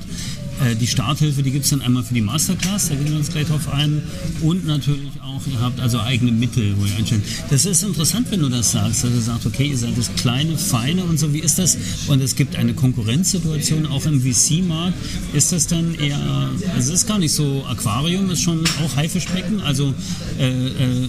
äh, 0.65 0.75
die 0.75 0.87
Starthilfe, 0.87 1.43
die 1.43 1.51
gibt 1.51 1.65
es 1.65 1.71
dann 1.71 1.81
einmal 1.81 2.03
für 2.03 2.13
die 2.13 2.21
Masterclass, 2.21 2.89
da 2.89 2.95
gehen 2.95 3.09
wir 3.09 3.17
uns 3.17 3.29
gleich 3.29 3.47
drauf 3.47 3.71
ein. 3.71 4.01
Und 4.41 4.65
natürlich 4.65 5.11
auch, 5.21 5.41
ihr 5.51 5.59
habt 5.59 5.79
also 5.79 5.99
eigene 5.99 6.31
Mittel, 6.31 6.75
wo 6.77 6.85
ihr 6.85 6.95
einstellt. 6.95 7.23
Das 7.49 7.65
ist 7.65 7.83
interessant, 7.83 8.27
wenn 8.31 8.41
du 8.41 8.49
das 8.49 8.71
sagst, 8.71 9.03
dass 9.03 9.11
du 9.11 9.21
sagst, 9.21 9.45
okay, 9.45 9.67
ihr 9.67 9.77
seid 9.77 9.97
das 9.97 10.13
kleine, 10.15 10.57
feine 10.57 11.03
und 11.03 11.19
so, 11.19 11.33
wie 11.33 11.39
ist 11.39 11.59
das? 11.59 11.77
Und 12.07 12.21
es 12.21 12.35
gibt 12.35 12.55
eine 12.55 12.73
Konkurrenzsituation 12.73 13.85
auch 13.85 14.05
im 14.05 14.21
VC-Markt. 14.21 14.97
Ist 15.33 15.51
das 15.51 15.67
dann 15.67 15.95
eher, 15.95 16.19
also 16.75 16.93
es 16.93 17.01
ist 17.01 17.07
gar 17.07 17.19
nicht 17.19 17.33
so 17.33 17.65
Aquarium, 17.69 18.29
ist 18.29 18.41
schon 18.41 18.63
auch 18.83 18.95
Haifischbecken, 18.95 19.61
also 19.61 19.93
äh, 20.39 20.67
äh, 20.67 21.07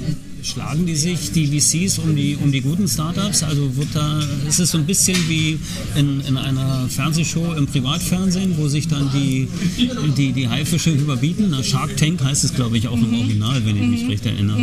schlagen 0.48 0.86
die 0.86 0.96
sich, 0.96 1.32
die 1.32 1.46
VCs, 1.46 1.98
um 1.98 2.16
die, 2.16 2.36
um 2.36 2.50
die 2.50 2.60
guten 2.60 2.88
Startups? 2.88 3.42
Also 3.42 3.76
wird 3.76 3.88
da, 3.94 4.24
ist 4.48 4.58
es 4.58 4.70
so 4.70 4.78
ein 4.78 4.86
bisschen 4.86 5.16
wie 5.28 5.58
in, 5.94 6.20
in 6.22 6.36
einer 6.36 6.88
Fernsehshow 6.88 7.54
im 7.54 7.66
Privatfernsehen, 7.66 8.56
wo 8.56 8.68
sich 8.68 8.88
dann 8.88 9.10
die, 9.12 9.48
die, 10.16 10.32
die 10.32 10.48
Haifische 10.48 10.90
überbieten? 10.90 11.48
Na, 11.50 11.62
Shark 11.62 11.96
Tank 11.96 12.22
heißt 12.22 12.44
es, 12.44 12.54
glaube 12.54 12.78
ich, 12.78 12.88
auch 12.88 12.96
im 12.96 13.14
Original, 13.14 13.64
wenn 13.64 13.76
ich 13.76 13.88
mich 13.88 14.08
recht 14.08 14.26
erinnere. 14.26 14.58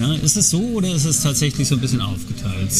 Ja, 0.00 0.14
ist 0.14 0.36
es 0.36 0.50
so 0.50 0.60
oder 0.60 0.94
ist 0.94 1.04
es 1.04 1.22
tatsächlich 1.22 1.68
so 1.68 1.74
ein 1.74 1.80
bisschen 1.80 2.00
aufgeteilt, 2.00 2.70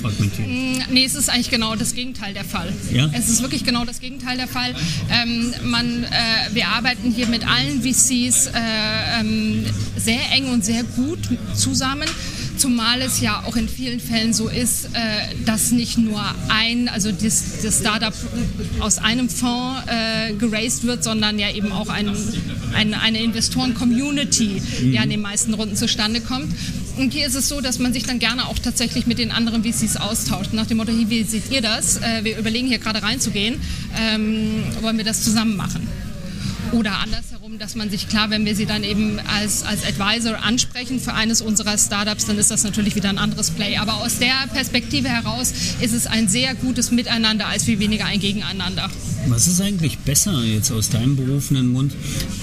fragmentiert? 0.00 0.48
Nee, 0.90 1.04
es 1.04 1.14
ist 1.14 1.28
eigentlich 1.28 1.50
genau 1.50 1.76
das 1.76 1.94
Gegenteil 1.94 2.34
der 2.34 2.44
Fall. 2.44 2.72
Ja? 2.92 3.10
Es 3.12 3.28
ist 3.28 3.42
wirklich 3.42 3.64
genau 3.64 3.84
das 3.84 4.00
Gegenteil 4.00 4.36
der 4.36 4.48
Fall. 4.48 4.74
Ähm, 5.10 5.52
man, 5.64 6.04
äh, 6.04 6.08
wir 6.54 6.68
arbeiten 6.68 7.10
hier 7.10 7.26
mit 7.26 7.46
allen 7.46 7.82
VCs 7.82 8.46
äh, 8.46 9.20
ähm, 9.20 9.64
sehr 9.96 10.20
eng 10.32 10.50
und 10.52 10.64
sehr 10.64 10.84
gut 10.84 11.18
zusammen. 11.54 11.63
Zumal 12.56 13.02
es 13.02 13.20
ja 13.20 13.42
auch 13.46 13.56
in 13.56 13.68
vielen 13.68 14.00
Fällen 14.00 14.32
so 14.32 14.48
ist, 14.48 14.86
äh, 14.86 15.34
dass 15.44 15.72
nicht 15.72 15.98
nur 15.98 16.22
ein, 16.48 16.88
also 16.88 17.10
das, 17.10 17.62
das 17.62 17.80
Startup 17.80 18.14
aus 18.78 18.98
einem 18.98 19.28
Fonds 19.28 19.82
äh, 19.86 20.32
geraced 20.34 20.84
wird, 20.84 21.02
sondern 21.02 21.38
ja 21.38 21.50
eben 21.50 21.72
auch 21.72 21.88
ein, 21.88 22.10
ein, 22.74 22.94
eine 22.94 23.22
Investoren-Community, 23.22 24.62
die 24.80 24.98
an 24.98 25.10
den 25.10 25.20
meisten 25.20 25.52
Runden 25.54 25.76
zustande 25.76 26.20
kommt. 26.20 26.54
Und 26.96 27.12
hier 27.12 27.26
ist 27.26 27.34
es 27.34 27.48
so, 27.48 27.60
dass 27.60 27.80
man 27.80 27.92
sich 27.92 28.04
dann 28.04 28.20
gerne 28.20 28.46
auch 28.46 28.58
tatsächlich 28.58 29.06
mit 29.06 29.18
den 29.18 29.32
anderen 29.32 29.64
VCs 29.64 29.96
austauscht. 29.96 30.52
Nach 30.52 30.66
dem 30.66 30.76
Motto, 30.76 30.92
wie 30.92 31.24
seht 31.24 31.50
ihr 31.50 31.60
das? 31.60 31.96
Äh, 31.96 32.22
wir 32.22 32.38
überlegen 32.38 32.68
hier 32.68 32.78
gerade 32.78 33.02
reinzugehen. 33.02 33.60
Ähm, 33.98 34.62
wollen 34.80 34.96
wir 34.96 35.04
das 35.04 35.24
zusammen 35.24 35.56
machen? 35.56 35.88
Oder 36.72 36.98
andersherum, 36.98 37.58
dass 37.58 37.74
man 37.74 37.90
sich 37.90 38.08
klar, 38.08 38.30
wenn 38.30 38.44
wir 38.44 38.56
sie 38.56 38.66
dann 38.66 38.84
eben 38.84 39.20
als, 39.20 39.62
als 39.62 39.84
Advisor 39.84 40.42
ansprechen 40.42 41.00
für 41.00 41.12
eines 41.12 41.40
unserer 41.40 41.78
Startups, 41.78 42.26
dann 42.26 42.38
ist 42.38 42.50
das 42.50 42.64
natürlich 42.64 42.96
wieder 42.96 43.08
ein 43.08 43.18
anderes 43.18 43.50
Play. 43.50 43.76
Aber 43.76 43.94
aus 43.94 44.18
der 44.18 44.34
Perspektive 44.52 45.08
heraus 45.08 45.52
ist 45.80 45.92
es 45.92 46.06
ein 46.06 46.28
sehr 46.28 46.54
gutes 46.54 46.90
Miteinander 46.90 47.46
als 47.46 47.64
viel 47.64 47.78
weniger 47.78 48.06
ein 48.06 48.20
Gegeneinander. 48.20 48.90
Was 49.28 49.46
ist 49.46 49.60
eigentlich 49.60 49.98
besser 49.98 50.42
jetzt 50.44 50.70
aus 50.70 50.90
deinem 50.90 51.16
berufenen 51.16 51.72
Mund, 51.72 51.94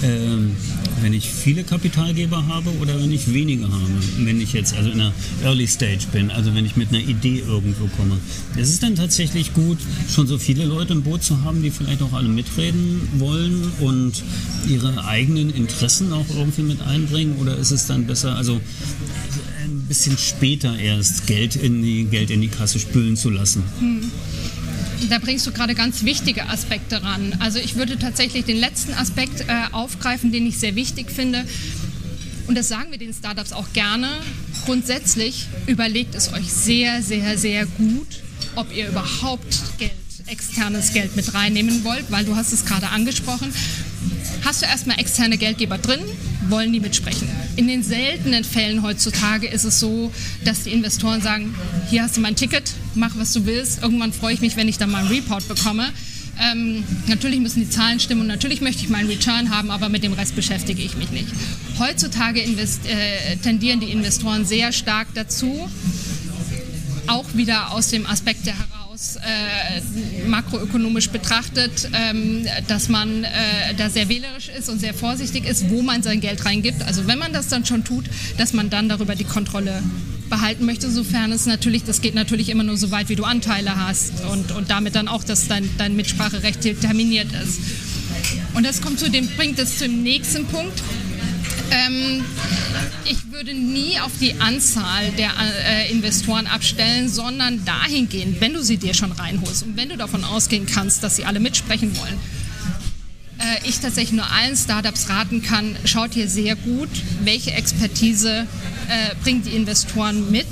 ähm, 0.02 0.56
wenn 1.02 1.12
ich 1.12 1.28
viele 1.28 1.64
Kapitalgeber 1.64 2.46
habe 2.46 2.70
oder 2.80 3.00
wenn 3.00 3.10
ich 3.10 3.32
weniger 3.32 3.64
habe? 3.64 3.92
Wenn 4.18 4.40
ich 4.40 4.52
jetzt 4.52 4.74
also 4.74 4.90
in 4.90 5.00
einer 5.00 5.12
Early 5.42 5.66
Stage 5.66 6.06
bin, 6.12 6.30
also 6.30 6.54
wenn 6.54 6.64
ich 6.64 6.76
mit 6.76 6.90
einer 6.90 7.00
Idee 7.00 7.42
irgendwo 7.46 7.86
komme. 7.96 8.16
Ist 8.56 8.70
es 8.70 8.80
dann 8.80 8.94
tatsächlich 8.94 9.52
gut, 9.52 9.78
schon 10.08 10.26
so 10.26 10.38
viele 10.38 10.64
Leute 10.64 10.92
im 10.92 11.02
Boot 11.02 11.22
zu 11.22 11.42
haben, 11.42 11.62
die 11.62 11.70
vielleicht 11.70 12.02
auch 12.02 12.12
alle 12.12 12.28
mitreden 12.28 13.08
wollen 13.18 13.72
und 13.80 14.22
ihre 14.68 15.04
eigenen 15.04 15.50
Interessen 15.50 16.12
auch 16.12 16.26
irgendwie 16.34 16.62
mit 16.62 16.80
einbringen? 16.82 17.36
Oder 17.36 17.56
ist 17.56 17.72
es 17.72 17.86
dann 17.86 18.06
besser, 18.06 18.36
also 18.36 18.60
ein 19.64 19.84
bisschen 19.88 20.16
später 20.18 20.78
erst 20.78 21.26
Geld 21.26 21.56
in 21.56 21.82
die, 21.82 22.04
Geld 22.04 22.30
in 22.30 22.40
die 22.40 22.48
Kasse 22.48 22.78
spülen 22.78 23.16
zu 23.16 23.30
lassen? 23.30 23.62
Da 25.08 25.18
bringst 25.18 25.46
du 25.46 25.52
gerade 25.52 25.74
ganz 25.74 26.04
wichtige 26.04 26.48
Aspekte 26.48 27.02
ran. 27.02 27.36
Also 27.40 27.58
ich 27.58 27.74
würde 27.76 27.98
tatsächlich 27.98 28.44
den 28.44 28.56
letzten 28.56 28.94
Aspekt 28.94 29.42
äh, 29.42 29.44
aufgreifen, 29.72 30.32
den 30.32 30.46
ich 30.46 30.58
sehr 30.58 30.74
wichtig 30.74 31.10
finde. 31.10 31.44
Und 32.46 32.56
das 32.56 32.68
sagen 32.68 32.90
wir 32.90 32.98
den 32.98 33.12
Startups 33.12 33.52
auch 33.52 33.72
gerne. 33.72 34.08
Grundsätzlich 34.64 35.46
überlegt 35.66 36.14
es 36.14 36.32
euch 36.32 36.52
sehr, 36.52 37.02
sehr, 37.02 37.38
sehr 37.38 37.66
gut, 37.66 38.22
ob 38.56 38.74
ihr 38.74 38.88
überhaupt 38.88 39.78
Geld, 39.78 39.92
externes 40.26 40.92
Geld 40.92 41.16
mit 41.16 41.34
reinnehmen 41.34 41.84
wollt, 41.84 42.10
weil 42.10 42.24
du 42.24 42.36
hast 42.36 42.52
es 42.52 42.64
gerade 42.64 42.88
angesprochen. 42.88 43.52
Hast 44.44 44.62
du 44.62 44.66
erstmal 44.66 44.98
externe 44.98 45.36
Geldgeber 45.36 45.78
drin, 45.78 46.00
wollen 46.48 46.72
die 46.72 46.80
mitsprechen. 46.80 47.28
In 47.56 47.68
den 47.68 47.82
seltenen 47.82 48.44
Fällen 48.44 48.82
heutzutage 48.82 49.46
ist 49.46 49.64
es 49.64 49.80
so, 49.80 50.12
dass 50.44 50.64
die 50.64 50.70
Investoren 50.70 51.20
sagen, 51.20 51.54
hier 51.90 52.02
hast 52.02 52.16
du 52.16 52.20
mein 52.20 52.36
Ticket, 52.36 52.72
mach 52.94 53.16
was 53.16 53.32
du 53.32 53.46
willst. 53.46 53.82
Irgendwann 53.82 54.12
freue 54.12 54.34
ich 54.34 54.40
mich, 54.40 54.56
wenn 54.56 54.68
ich 54.68 54.78
dann 54.78 54.90
mal 54.90 55.00
einen 55.00 55.08
Report 55.08 55.46
bekomme. 55.48 55.88
Ähm, 56.40 56.82
natürlich 57.08 57.40
müssen 57.40 57.60
die 57.60 57.70
Zahlen 57.70 58.00
stimmen 58.00 58.22
und 58.22 58.26
natürlich 58.26 58.60
möchte 58.62 58.82
ich 58.82 58.88
meinen 58.88 59.08
Return 59.08 59.50
haben, 59.50 59.70
aber 59.70 59.88
mit 59.88 60.02
dem 60.02 60.14
Rest 60.14 60.34
beschäftige 60.34 60.82
ich 60.82 60.96
mich 60.96 61.10
nicht. 61.10 61.28
Heutzutage 61.78 62.40
äh, 62.40 63.36
tendieren 63.42 63.80
die 63.80 63.90
Investoren 63.90 64.44
sehr 64.46 64.72
stark 64.72 65.08
dazu, 65.14 65.68
auch 67.06 67.26
wieder 67.34 67.72
aus 67.72 67.88
dem 67.88 68.06
Aspekt 68.06 68.46
der 68.46 68.54
heraus 69.02 69.16
äh, 69.16 70.26
makroökonomisch 70.26 71.10
betrachtet, 71.10 71.88
ähm, 71.92 72.46
dass 72.68 72.88
man 72.88 73.24
äh, 73.24 73.28
da 73.76 73.90
sehr 73.90 74.08
wählerisch 74.08 74.48
ist 74.48 74.68
und 74.68 74.78
sehr 74.80 74.94
vorsichtig 74.94 75.46
ist, 75.46 75.70
wo 75.70 75.82
man 75.82 76.02
sein 76.02 76.20
Geld 76.20 76.44
reingibt. 76.44 76.82
Also 76.82 77.06
wenn 77.06 77.18
man 77.18 77.32
das 77.32 77.48
dann 77.48 77.64
schon 77.64 77.84
tut, 77.84 78.04
dass 78.38 78.52
man 78.52 78.70
dann 78.70 78.88
darüber 78.88 79.14
die 79.14 79.24
Kontrolle 79.24 79.82
behalten 80.30 80.64
möchte, 80.64 80.90
sofern 80.90 81.32
es 81.32 81.46
natürlich, 81.46 81.84
das 81.84 82.00
geht 82.00 82.14
natürlich 82.14 82.48
immer 82.48 82.64
nur 82.64 82.76
so 82.76 82.90
weit, 82.90 83.08
wie 83.08 83.16
du 83.16 83.24
Anteile 83.24 83.76
hast 83.76 84.24
und, 84.30 84.52
und 84.52 84.70
damit 84.70 84.94
dann 84.94 85.08
auch, 85.08 85.24
dass 85.24 85.48
dein, 85.48 85.68
dein 85.76 85.94
Mitspracherecht 85.94 86.62
terminiert 86.80 87.28
ist. 87.32 87.60
Und 88.54 88.64
das 88.64 88.80
kommt 88.80 88.98
zu 88.98 89.10
dem, 89.10 89.26
bringt 89.36 89.58
es 89.58 89.78
zum 89.78 90.02
nächsten 90.02 90.46
Punkt. 90.46 90.82
Ähm, 91.72 92.24
ich 93.04 93.32
würde 93.32 93.54
nie 93.54 93.98
auf 94.00 94.12
die 94.20 94.34
Anzahl 94.40 95.10
der 95.12 95.30
äh, 95.66 95.90
Investoren 95.90 96.46
abstellen, 96.46 97.08
sondern 97.08 97.64
dahingehend, 97.64 98.40
wenn 98.40 98.52
du 98.52 98.62
sie 98.62 98.76
dir 98.76 98.94
schon 98.94 99.12
reinholst 99.12 99.62
und 99.62 99.76
wenn 99.76 99.88
du 99.88 99.96
davon 99.96 100.24
ausgehen 100.24 100.66
kannst, 100.66 101.02
dass 101.02 101.16
sie 101.16 101.24
alle 101.24 101.40
mitsprechen 101.40 101.96
wollen, 101.96 102.20
äh, 103.38 103.68
ich 103.68 103.80
tatsächlich 103.80 104.12
nur 104.12 104.30
allen 104.30 104.56
Startups 104.56 105.08
raten 105.08 105.42
kann, 105.42 105.76
schaut 105.84 106.12
hier 106.12 106.28
sehr 106.28 106.56
gut, 106.56 106.90
welche 107.24 107.52
Expertise 107.52 108.46
äh, 108.88 109.14
bringen 109.22 109.42
die 109.42 109.56
Investoren 109.56 110.30
mit. 110.30 110.46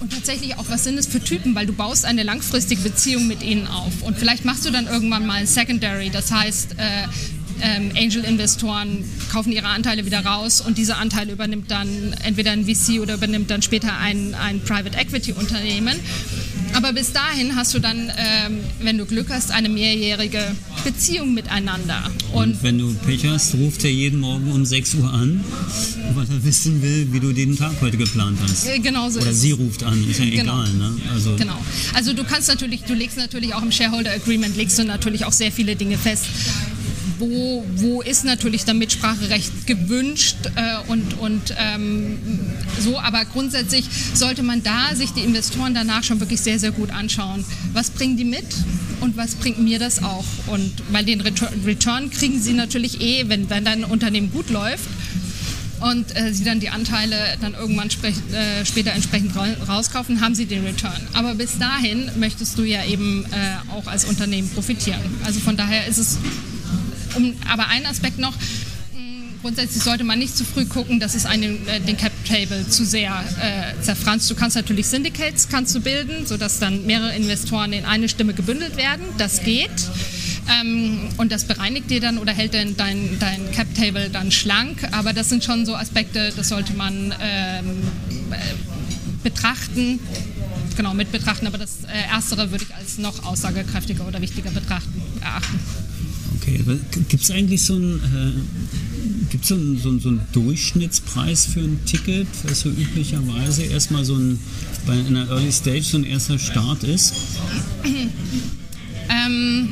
Und 0.00 0.12
tatsächlich 0.12 0.56
auch, 0.56 0.64
was 0.68 0.82
sind 0.82 0.98
es 0.98 1.06
für 1.06 1.22
Typen, 1.22 1.54
weil 1.54 1.66
du 1.66 1.72
baust 1.72 2.04
eine 2.04 2.24
langfristige 2.24 2.82
Beziehung 2.82 3.28
mit 3.28 3.42
ihnen 3.42 3.68
auf. 3.68 4.02
Und 4.02 4.18
vielleicht 4.18 4.44
machst 4.44 4.66
du 4.66 4.70
dann 4.70 4.88
irgendwann 4.88 5.26
mal 5.26 5.34
ein 5.34 5.46
Secondary, 5.46 6.10
das 6.10 6.32
heißt, 6.32 6.72
äh, 6.72 7.06
ähm, 7.60 7.92
Angel-Investoren 7.96 9.04
kaufen 9.30 9.52
ihre 9.52 9.68
Anteile 9.68 10.06
wieder 10.06 10.24
raus 10.24 10.60
und 10.60 10.78
diese 10.78 10.96
Anteile 10.96 11.32
übernimmt 11.32 11.70
dann 11.70 12.14
entweder 12.24 12.52
ein 12.52 12.64
VC 12.64 13.00
oder 13.00 13.14
übernimmt 13.14 13.50
dann 13.50 13.62
später 13.62 13.96
ein, 13.98 14.34
ein 14.34 14.60
Private 14.60 14.96
Equity-Unternehmen. 14.96 15.98
Aber 16.74 16.92
bis 16.92 17.12
dahin 17.12 17.54
hast 17.54 17.74
du 17.74 17.78
dann, 17.78 18.10
ähm, 18.16 18.58
wenn 18.80 18.96
du 18.96 19.04
Glück 19.04 19.28
hast, 19.30 19.50
eine 19.50 19.68
mehrjährige 19.68 20.56
Beziehung 20.84 21.34
miteinander. 21.34 22.10
Und, 22.32 22.42
und, 22.42 22.62
wenn 22.62 22.78
du 22.78 22.94
Pech 22.94 23.26
hast, 23.26 23.54
ruft 23.54 23.84
er 23.84 23.90
jeden 23.90 24.20
Morgen 24.20 24.50
um 24.50 24.64
6 24.64 24.94
Uhr 24.94 25.12
an, 25.12 25.44
weil 26.14 26.26
er 26.30 26.44
wissen 26.44 26.82
will, 26.82 27.08
wie 27.12 27.20
du 27.20 27.32
den 27.32 27.56
Tag 27.56 27.74
heute 27.80 27.98
geplant 27.98 28.38
hast. 28.42 28.66
Äh, 28.66 28.78
genau 28.78 29.10
so 29.10 29.20
Oder 29.20 29.34
sie 29.34 29.52
ruft 29.52 29.82
an, 29.84 30.08
ist 30.08 30.18
ja 30.18 30.24
genau. 30.24 30.62
egal. 30.62 30.72
Ne? 30.72 30.96
Also 31.12 31.36
genau. 31.36 31.58
Also 31.94 32.14
du 32.14 32.24
kannst 32.24 32.48
natürlich, 32.48 32.82
du 32.84 32.94
legst 32.94 33.18
natürlich 33.18 33.54
auch 33.54 33.62
im 33.62 33.72
Shareholder 33.72 34.12
Agreement, 34.12 34.56
legst 34.56 34.78
du 34.78 34.84
natürlich 34.84 35.24
auch 35.24 35.32
sehr 35.32 35.52
viele 35.52 35.76
Dinge 35.76 35.98
fest 35.98 36.24
wo, 37.18 37.64
wo 37.76 38.02
ist 38.02 38.24
natürlich 38.24 38.64
dann 38.64 38.78
Mitspracherecht 38.78 39.66
gewünscht 39.66 40.36
äh, 40.56 40.90
und, 40.90 41.18
und 41.18 41.54
ähm, 41.58 42.18
so, 42.80 42.98
aber 42.98 43.24
grundsätzlich 43.24 43.84
sollte 44.14 44.42
man 44.42 44.62
da 44.62 44.94
sich 44.94 45.10
die 45.12 45.20
Investoren 45.20 45.74
danach 45.74 46.04
schon 46.04 46.20
wirklich 46.20 46.40
sehr, 46.40 46.58
sehr 46.58 46.72
gut 46.72 46.90
anschauen. 46.90 47.44
Was 47.72 47.90
bringen 47.90 48.16
die 48.16 48.24
mit 48.24 48.46
und 49.00 49.16
was 49.16 49.34
bringt 49.34 49.58
mir 49.58 49.78
das 49.78 50.02
auch? 50.02 50.24
Und 50.46 50.72
weil 50.90 51.04
den 51.04 51.20
Return 51.20 52.10
kriegen 52.10 52.40
sie 52.40 52.52
natürlich 52.52 53.00
eh, 53.00 53.28
wenn, 53.28 53.50
wenn 53.50 53.64
dein 53.64 53.84
Unternehmen 53.84 54.30
gut 54.32 54.50
läuft 54.50 54.88
und 55.82 56.16
äh, 56.16 56.32
sie 56.32 56.44
dann 56.44 56.60
die 56.60 56.70
Anteile 56.70 57.16
dann 57.40 57.54
irgendwann 57.54 57.88
äh, 57.88 58.64
später 58.64 58.92
entsprechend 58.92 59.34
ra 59.36 59.46
rauskaufen, 59.68 60.20
haben 60.20 60.34
sie 60.34 60.46
den 60.46 60.64
Return. 60.64 61.00
Aber 61.12 61.34
bis 61.34 61.58
dahin 61.58 62.10
möchtest 62.16 62.56
du 62.58 62.62
ja 62.62 62.84
eben 62.84 63.24
äh, 63.26 63.72
auch 63.72 63.86
als 63.86 64.04
Unternehmen 64.04 64.48
profitieren. 64.50 65.00
Also 65.24 65.40
von 65.40 65.56
daher 65.56 65.86
ist 65.86 65.98
es 65.98 66.18
um, 67.14 67.34
aber 67.50 67.68
ein 67.68 67.86
Aspekt 67.86 68.18
noch, 68.18 68.34
mm, 68.34 69.40
grundsätzlich 69.42 69.82
sollte 69.82 70.04
man 70.04 70.18
nicht 70.18 70.36
zu 70.36 70.44
früh 70.44 70.64
gucken, 70.64 71.00
dass 71.00 71.14
es 71.14 71.26
einen, 71.26 71.66
äh, 71.68 71.80
den 71.80 71.96
Cap 71.96 72.12
Table 72.24 72.68
zu 72.68 72.84
sehr 72.84 73.12
äh, 73.40 73.82
zerfranst. 73.82 74.30
Du 74.30 74.34
kannst 74.34 74.56
natürlich 74.56 74.86
Syndicates 74.86 75.48
kannst 75.48 75.74
du 75.74 75.80
bilden, 75.80 76.26
sodass 76.26 76.58
dann 76.58 76.86
mehrere 76.86 77.14
Investoren 77.14 77.72
in 77.72 77.84
eine 77.84 78.08
Stimme 78.08 78.34
gebündelt 78.34 78.76
werden. 78.76 79.04
Das 79.18 79.42
geht. 79.42 79.70
Ähm, 80.60 81.08
und 81.18 81.30
das 81.30 81.44
bereinigt 81.44 81.90
dir 81.90 82.00
dann 82.00 82.18
oder 82.18 82.32
hält 82.32 82.54
dein, 82.54 82.76
dein, 82.76 83.18
dein 83.18 83.52
Cap 83.52 83.72
Table 83.74 84.10
dann 84.10 84.32
schlank. 84.32 84.88
Aber 84.92 85.12
das 85.12 85.28
sind 85.28 85.44
schon 85.44 85.66
so 85.66 85.74
Aspekte, 85.74 86.32
das 86.36 86.48
sollte 86.48 86.74
man 86.74 87.14
ähm, 87.20 87.82
äh, 88.30 88.36
betrachten. 89.22 90.00
Genau, 90.76 90.94
mit 90.94 91.12
betrachten, 91.12 91.46
aber 91.46 91.58
das 91.58 91.84
äh, 91.84 92.10
Erstere 92.12 92.50
würde 92.50 92.64
ich 92.68 92.74
als 92.74 92.98
noch 92.98 93.24
aussagekräftiger 93.24 94.06
oder 94.06 94.20
wichtiger 94.20 94.50
betrachten, 94.50 95.02
erachten. 95.20 95.60
Okay, 96.42 96.60
gibt 97.08 97.22
es 97.22 97.30
eigentlich 97.30 97.62
so 97.62 97.74
einen, 97.74 97.98
äh, 97.98 99.30
gibt's 99.30 99.48
so, 99.48 99.54
einen, 99.54 99.78
so, 99.78 99.96
so 100.00 100.08
einen 100.08 100.22
Durchschnittspreis 100.32 101.46
für 101.46 101.60
ein 101.60 101.78
Ticket, 101.86 102.26
was 102.42 102.60
so 102.60 102.68
üblicherweise 102.68 103.62
erstmal 103.62 104.04
so 104.04 104.16
ein, 104.16 104.40
bei 104.84 104.94
einer 104.94 105.28
Early 105.28 105.52
Stage 105.52 105.82
so 105.82 105.98
ein 105.98 106.04
erster 106.04 106.38
Start 106.38 106.84
ist? 106.84 107.14
Ähm, 109.08 109.68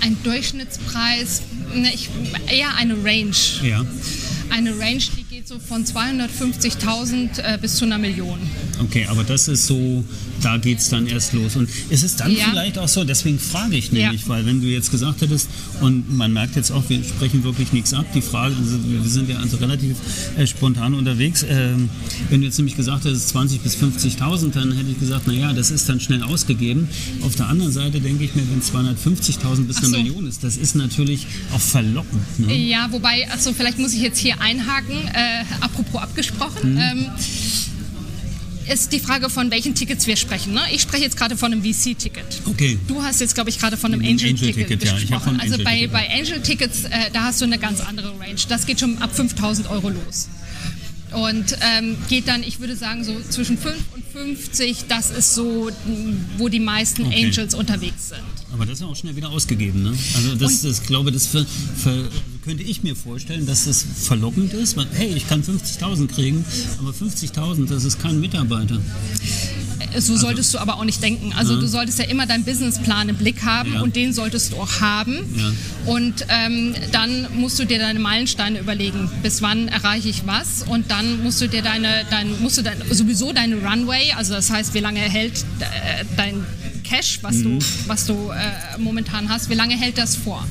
ein 0.00 0.16
Durchschnittspreis, 0.22 1.42
ne, 1.74 1.92
ich, 1.92 2.08
eher 2.50 2.74
eine 2.76 2.94
Range. 3.04 3.36
Ja. 3.62 3.84
Eine 4.48 4.78
Range, 4.78 5.02
die 5.16 5.24
geht 5.24 5.46
so 5.46 5.58
von 5.58 5.84
250.000 5.84 7.40
äh, 7.40 7.58
bis 7.60 7.76
zu 7.76 7.84
einer 7.84 7.98
Million. 7.98 8.38
Okay, 8.80 9.06
aber 9.06 9.22
das 9.24 9.48
ist 9.48 9.66
so 9.66 10.02
da 10.42 10.56
geht 10.58 10.78
es 10.78 10.88
dann 10.88 11.06
erst 11.06 11.32
los. 11.32 11.56
Und 11.56 11.68
ist 11.90 12.02
es 12.02 12.16
dann 12.16 12.32
ja. 12.32 12.44
vielleicht 12.50 12.78
auch 12.78 12.88
so, 12.88 13.04
deswegen 13.04 13.38
frage 13.38 13.76
ich 13.76 13.92
nämlich, 13.92 14.22
ja. 14.22 14.28
weil 14.28 14.46
wenn 14.46 14.60
du 14.60 14.66
jetzt 14.66 14.90
gesagt 14.90 15.20
hättest, 15.20 15.48
und 15.80 16.14
man 16.14 16.32
merkt 16.32 16.56
jetzt 16.56 16.70
auch, 16.70 16.82
wir 16.88 17.02
sprechen 17.02 17.44
wirklich 17.44 17.72
nichts 17.72 17.94
ab, 17.94 18.06
die 18.14 18.22
Frage, 18.22 18.54
also 18.56 18.78
wir 18.84 19.02
sind 19.08 19.28
ja 19.28 19.38
also 19.38 19.56
relativ 19.56 19.96
äh, 20.36 20.46
spontan 20.46 20.94
unterwegs, 20.94 21.42
äh, 21.42 21.70
wenn 22.30 22.40
du 22.40 22.46
jetzt 22.46 22.58
nämlich 22.58 22.76
gesagt 22.76 23.04
hättest 23.04 23.34
20.000 23.34 23.58
bis 23.60 23.76
50.000, 23.76 24.52
dann 24.52 24.72
hätte 24.72 24.90
ich 24.90 24.98
gesagt, 24.98 25.26
naja, 25.26 25.52
das 25.52 25.70
ist 25.70 25.88
dann 25.88 26.00
schnell 26.00 26.22
ausgegeben. 26.22 26.88
Auf 27.22 27.36
der 27.36 27.48
anderen 27.48 27.72
Seite 27.72 28.00
denke 28.00 28.24
ich 28.24 28.34
mir, 28.34 28.42
wenn 28.50 28.60
250.000 28.60 29.66
bis 29.66 29.76
so. 29.76 29.86
eine 29.86 29.98
Million 29.98 30.26
ist, 30.26 30.44
das 30.44 30.56
ist 30.56 30.74
natürlich 30.74 31.26
auch 31.54 31.60
verlockend. 31.60 32.40
Ne? 32.40 32.54
Ja, 32.54 32.88
wobei, 32.90 33.28
also 33.30 33.52
vielleicht 33.52 33.78
muss 33.78 33.92
ich 33.94 34.00
jetzt 34.00 34.18
hier 34.18 34.40
einhaken, 34.40 34.96
äh, 34.96 35.44
apropos 35.60 36.02
abgesprochen. 36.02 36.74
Mhm. 36.74 36.78
Ähm, 36.78 37.06
ist 38.70 38.92
die 38.92 39.00
Frage, 39.00 39.30
von 39.30 39.50
welchen 39.50 39.74
Tickets 39.74 40.06
wir 40.06 40.16
sprechen. 40.16 40.52
Ne? 40.52 40.60
Ich 40.72 40.82
spreche 40.82 41.04
jetzt 41.04 41.16
gerade 41.16 41.36
von 41.36 41.52
einem 41.52 41.62
VC-Ticket. 41.62 42.42
Okay. 42.46 42.78
Du 42.88 43.02
hast 43.02 43.20
jetzt, 43.20 43.34
glaube 43.34 43.50
ich, 43.50 43.58
gerade 43.58 43.76
von 43.76 43.92
einem 43.92 44.02
Angel-Ticket 44.02 44.70
Angel 44.70 45.00
gesprochen. 45.00 45.36
Ja, 45.36 45.42
also 45.42 45.62
bei, 45.62 45.86
bei 45.86 46.08
Angel-Tickets, 46.10 46.84
äh, 46.84 47.10
da 47.12 47.24
hast 47.24 47.40
du 47.40 47.44
eine 47.44 47.58
ganz 47.58 47.80
andere 47.80 48.08
Range. 48.18 48.40
Das 48.48 48.66
geht 48.66 48.80
schon 48.80 48.98
ab 48.98 49.14
5000 49.14 49.70
Euro 49.70 49.90
los. 49.90 50.28
Und 51.14 51.56
ähm, 51.60 51.96
geht 52.08 52.28
dann, 52.28 52.42
ich 52.42 52.60
würde 52.60 52.76
sagen, 52.76 53.04
so 53.04 53.14
zwischen 53.28 53.58
5 53.58 53.76
und 53.94 54.04
50, 54.12 54.86
das 54.88 55.10
ist 55.10 55.34
so, 55.34 55.70
wo 56.38 56.48
die 56.48 56.60
meisten 56.60 57.06
okay. 57.06 57.24
Angels 57.24 57.54
unterwegs 57.54 58.10
sind. 58.10 58.20
Aber 58.52 58.66
das 58.66 58.74
ist 58.74 58.80
ja 58.80 58.86
auch 58.86 58.96
schnell 58.96 59.16
wieder 59.16 59.30
ausgegeben, 59.30 59.82
ne? 59.82 59.94
Also 60.14 60.34
das, 60.34 60.62
das 60.62 60.82
glaube 60.82 61.10
das 61.10 61.26
für, 61.26 61.44
für, 61.44 62.08
könnte 62.44 62.62
ich 62.62 62.82
mir 62.82 62.94
vorstellen, 62.94 63.46
dass 63.46 63.64
das 63.64 63.84
verlockend 64.02 64.52
ist, 64.52 64.76
weil 64.76 64.86
hey, 64.92 65.12
ich 65.14 65.26
kann 65.26 65.42
50.000 65.42 66.08
kriegen, 66.08 66.44
aber 66.78 66.90
50.000, 66.90 67.68
das 67.68 67.84
ist 67.84 68.00
kein 68.00 68.20
Mitarbeiter. 68.20 68.78
So 69.98 70.16
solltest 70.16 70.54
also, 70.54 70.58
du 70.58 70.62
aber 70.62 70.78
auch 70.78 70.84
nicht 70.84 71.02
denken. 71.02 71.32
Also 71.36 71.54
ja. 71.54 71.60
du 71.60 71.66
solltest 71.66 71.98
ja 71.98 72.04
immer 72.06 72.26
deinen 72.26 72.44
Businessplan 72.44 73.08
im 73.08 73.16
Blick 73.16 73.42
haben 73.44 73.74
ja. 73.74 73.80
und 73.80 73.96
den 73.96 74.12
solltest 74.12 74.52
du 74.52 74.56
auch 74.56 74.80
haben. 74.80 75.18
Ja. 75.36 75.92
Und 75.92 76.26
ähm, 76.28 76.74
dann 76.92 77.26
musst 77.34 77.58
du 77.58 77.64
dir 77.64 77.78
deine 77.78 77.98
Meilensteine 77.98 78.58
überlegen, 78.58 79.10
bis 79.22 79.42
wann 79.42 79.68
erreiche 79.68 80.08
ich 80.08 80.26
was. 80.26 80.62
Und 80.62 80.90
dann 80.90 81.22
musst 81.22 81.40
du 81.40 81.48
dir 81.48 81.62
deine, 81.62 82.04
dein, 82.10 82.40
musst 82.40 82.58
du 82.58 82.62
dein, 82.62 82.78
sowieso 82.90 83.32
deine 83.32 83.56
Runway, 83.56 84.12
also 84.16 84.34
das 84.34 84.50
heißt, 84.50 84.74
wie 84.74 84.80
lange 84.80 85.00
hält 85.00 85.44
äh, 85.60 86.04
dein 86.16 86.44
Cash, 86.84 87.20
was 87.22 87.36
mhm. 87.36 87.58
du, 87.58 87.66
was 87.86 88.06
du 88.06 88.30
äh, 88.30 88.78
momentan 88.78 89.28
hast, 89.28 89.48
wie 89.48 89.54
lange 89.54 89.76
hält 89.76 89.98
das 89.98 90.16
vor? 90.16 90.46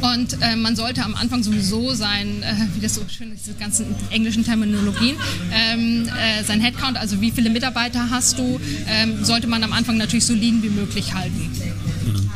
Und 0.00 0.40
äh, 0.42 0.56
man 0.56 0.76
sollte 0.76 1.02
am 1.04 1.14
Anfang 1.14 1.42
sowieso 1.42 1.94
sein, 1.94 2.42
äh, 2.42 2.54
wie 2.74 2.80
das 2.80 2.94
so 2.94 3.02
schön 3.08 3.32
ist, 3.32 3.46
diese 3.46 3.56
ganzen 3.56 3.86
englischen 4.10 4.44
Terminologien, 4.44 5.16
ähm, 5.52 6.08
äh, 6.08 6.44
sein 6.44 6.60
Headcount, 6.60 6.96
also 6.96 7.20
wie 7.20 7.30
viele 7.30 7.50
Mitarbeiter 7.50 8.10
hast 8.10 8.38
du, 8.38 8.60
ähm, 8.88 9.24
sollte 9.24 9.46
man 9.46 9.62
am 9.62 9.72
Anfang 9.72 9.96
natürlich 9.96 10.26
so 10.26 10.34
lean 10.34 10.62
wie 10.62 10.68
möglich 10.68 11.14
halten. 11.14 11.50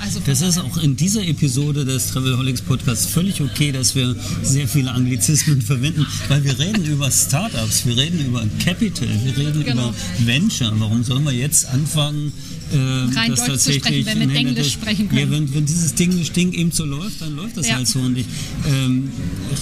Also 0.02 0.20
das 0.24 0.40
ist 0.40 0.58
auch 0.58 0.78
in 0.78 0.96
dieser 0.96 1.22
Episode 1.26 1.84
des 1.84 2.08
Travelholics 2.08 2.62
Podcasts 2.62 3.06
völlig 3.06 3.40
okay, 3.42 3.70
dass 3.70 3.94
wir 3.94 4.16
sehr 4.42 4.66
viele 4.66 4.90
Anglizismen 4.92 5.60
verwenden, 5.62 6.06
weil 6.28 6.42
wir 6.42 6.58
reden 6.58 6.84
über 6.86 7.10
Startups, 7.10 7.84
wir 7.84 7.96
reden 7.96 8.24
über 8.26 8.44
Capital, 8.64 9.08
wir 9.24 9.36
reden 9.36 9.62
genau. 9.62 9.90
über 9.90 9.94
Venture. 10.26 10.72
Warum 10.78 11.04
sollen 11.04 11.22
wir 11.24 11.32
jetzt 11.32 11.66
anfangen, 11.68 12.32
äh, 12.72 13.18
rein 13.18 13.35
Deutsch 13.35 13.59
zu 13.59 13.72
sprechen, 13.72 14.06
wenn 14.06 14.20
wir 14.20 14.26
nee, 14.26 14.37
Englisch 14.37 14.56
das, 14.56 14.72
sprechen 14.72 15.09
können. 15.09 15.20
Ja, 15.20 15.30
wenn, 15.30 15.54
wenn 15.54 15.66
dieses 15.66 15.94
Ding, 15.94 16.11
Ding 16.33 16.52
eben 16.52 16.70
so 16.72 16.85
läuft, 16.85 17.20
dann 17.20 17.37
läuft 17.37 17.56
das 17.56 17.68
ja. 17.68 17.76
halt 17.76 17.88
so. 17.88 18.00
Und 18.00 18.16
ich 18.16 18.26
ähm, 18.66 19.11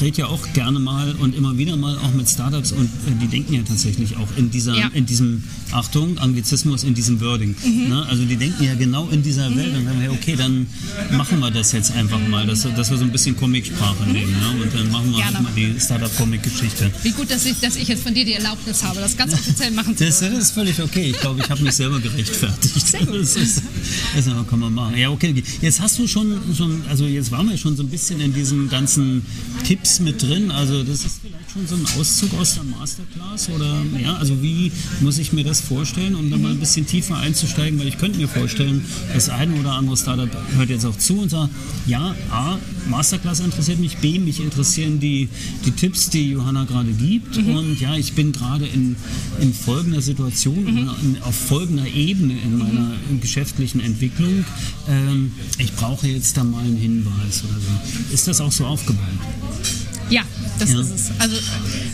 rede 0.01 0.18
ja 0.18 0.27
auch 0.27 0.53
gerne 0.53 0.79
mal 0.79 1.14
und 1.16 1.35
immer 1.35 1.57
wieder 1.59 1.77
mal 1.77 1.97
auch 1.99 2.12
mit 2.12 2.29
Startups 2.29 2.73
und 2.73 2.87
äh, 2.87 2.88
die 3.21 3.29
denken 3.29 3.55
ja 3.55 3.62
tatsächlich 3.62 4.16
auch 4.16 4.29
in, 4.37 4.51
dieser, 4.51 4.77
ja. 4.77 4.88
in 4.94 5.07
diesem, 5.07 5.42
Achtung, 5.73 6.18
Anglizismus, 6.18 6.85
in 6.85 6.94
diesem 6.94 7.21
Wording. 7.21 7.55
Mhm. 7.64 7.88
Ne? 7.88 8.07
Also 8.09 8.25
die 8.25 8.37
denken 8.37 8.64
ja 8.64 8.75
genau 8.75 9.09
in 9.09 9.23
dieser 9.23 9.55
Welt 9.55 9.73
mhm. 9.73 9.79
und 9.79 9.85
sagen, 9.85 10.01
hey, 10.01 10.09
okay, 10.09 10.37
dann 10.37 10.66
machen 11.12 11.40
wir 11.40 11.51
das 11.51 11.73
jetzt 11.73 11.92
einfach 11.92 12.18
mal, 12.29 12.47
dass, 12.47 12.62
dass 12.62 12.90
wir 12.90 12.97
so 12.97 13.05
ein 13.05 13.12
bisschen 13.12 13.37
Comicsprache 13.37 14.07
mhm. 14.07 14.12
nehmen. 14.12 14.33
Ne? 14.33 14.62
Und 14.62 14.75
dann 14.75 14.90
machen 14.90 15.12
wir 15.12 15.25
halt 15.25 15.42
mal 15.42 15.53
die 15.55 15.79
Startup-Comic-Geschichte. 15.79 16.90
Wie 17.03 17.11
gut, 17.11 17.31
dass 17.31 17.44
ich, 17.44 17.61
dass 17.61 17.77
ich 17.77 17.88
jetzt 17.88 18.03
von 18.03 18.14
dir 18.14 18.25
die 18.25 18.35
Erlaubnis 18.35 18.83
habe, 18.83 19.01
das 19.01 19.16
ganz 19.16 19.35
offiziell 19.38 19.71
machen 19.73 19.97
zu 19.97 20.05
das, 20.05 20.21
das 20.21 20.33
ist 20.33 20.51
völlig 20.53 20.81
okay. 20.81 21.11
Ich 21.11 21.21
glaube, 21.21 21.42
ich 21.42 21.51
habe 21.51 21.62
mich 21.62 21.75
selber 21.75 22.01
gerechtfertigt. 22.01 22.94
Das, 23.06 23.37
ist, 23.37 23.62
das 24.14 24.26
kann 24.48 24.58
man 24.58 24.74
machen. 24.74 24.96
Ja, 24.96 25.11
okay. 25.11 25.42
Jetzt 25.61 25.80
hast 25.80 25.98
du 25.98 26.06
schon, 26.06 26.40
schon, 26.56 26.82
also 26.88 27.06
jetzt 27.06 27.30
waren 27.30 27.48
wir 27.48 27.56
schon 27.56 27.76
so 27.76 27.82
ein 27.82 27.88
bisschen 27.88 28.20
in 28.20 28.32
diesen 28.32 28.68
ganzen 28.68 29.24
Tipps 29.64 30.00
mit 30.00 30.22
drin. 30.22 30.50
Also 30.50 30.82
das 30.82 31.04
ist 31.04 31.20
vielleicht 31.22 31.47
schon 31.50 31.66
so 31.66 31.74
einen 31.74 31.87
Auszug 31.98 32.34
aus 32.34 32.54
der 32.54 32.64
Masterclass? 32.64 33.48
Oder 33.50 33.82
ja, 34.00 34.16
also 34.16 34.42
wie 34.42 34.70
muss 35.00 35.18
ich 35.18 35.32
mir 35.32 35.44
das 35.44 35.61
vorstellen, 35.61 36.14
um 36.14 36.30
da 36.30 36.37
mal 36.37 36.52
ein 36.52 36.61
bisschen 36.61 36.87
tiefer 36.87 37.16
einzusteigen? 37.16 37.78
Weil 37.78 37.88
ich 37.88 37.98
könnte 37.98 38.18
mir 38.18 38.28
vorstellen, 38.28 38.84
das 39.14 39.28
eine 39.28 39.54
oder 39.54 39.72
andere 39.72 39.96
Startup 39.96 40.28
hört 40.56 40.70
jetzt 40.70 40.84
auch 40.84 40.96
zu 40.96 41.20
und 41.20 41.30
sagt, 41.30 41.50
ja, 41.87 42.14
A, 42.30 42.58
Masterclass 42.88 43.40
interessiert 43.40 43.78
mich, 43.78 43.98
B, 43.98 44.18
mich 44.18 44.40
interessieren 44.40 45.00
die, 45.00 45.28
die 45.64 45.70
Tipps, 45.72 46.11
die 46.11 46.30
Johanna 46.30 46.64
gerade 46.64 46.92
gibt. 46.92 47.37
Mhm. 47.37 47.56
Und 47.56 47.80
ja, 47.80 47.96
ich 47.96 48.14
bin 48.14 48.32
gerade 48.32 48.66
in, 48.66 48.96
in 49.40 49.54
folgender 49.54 50.02
Situation, 50.02 50.64
mhm. 50.64 50.90
in, 51.02 51.22
auf 51.22 51.34
folgender 51.34 51.87
Ebene 51.87 52.34
in 52.42 52.58
meiner 52.58 52.92
mhm. 53.11 53.20
geschäftlichen 53.20 53.80
Entwicklung. 53.80 54.44
Ähm, 54.88 55.32
ich 55.58 55.72
brauche 55.74 56.06
jetzt 56.06 56.37
da 56.37 56.44
mal 56.44 56.64
einen 56.64 56.76
Hinweis 56.76 57.44
oder 57.44 57.58
so. 57.61 58.14
Ist 58.14 58.28
das 58.28 58.40
auch 58.40 58.52
so 58.52 58.66
aufgebaut? 58.66 58.98
Ja, 60.11 60.23
das 60.59 60.73
ja. 60.73 60.81
ist 60.81 60.90
es. 60.90 61.11
Also, 61.18 61.37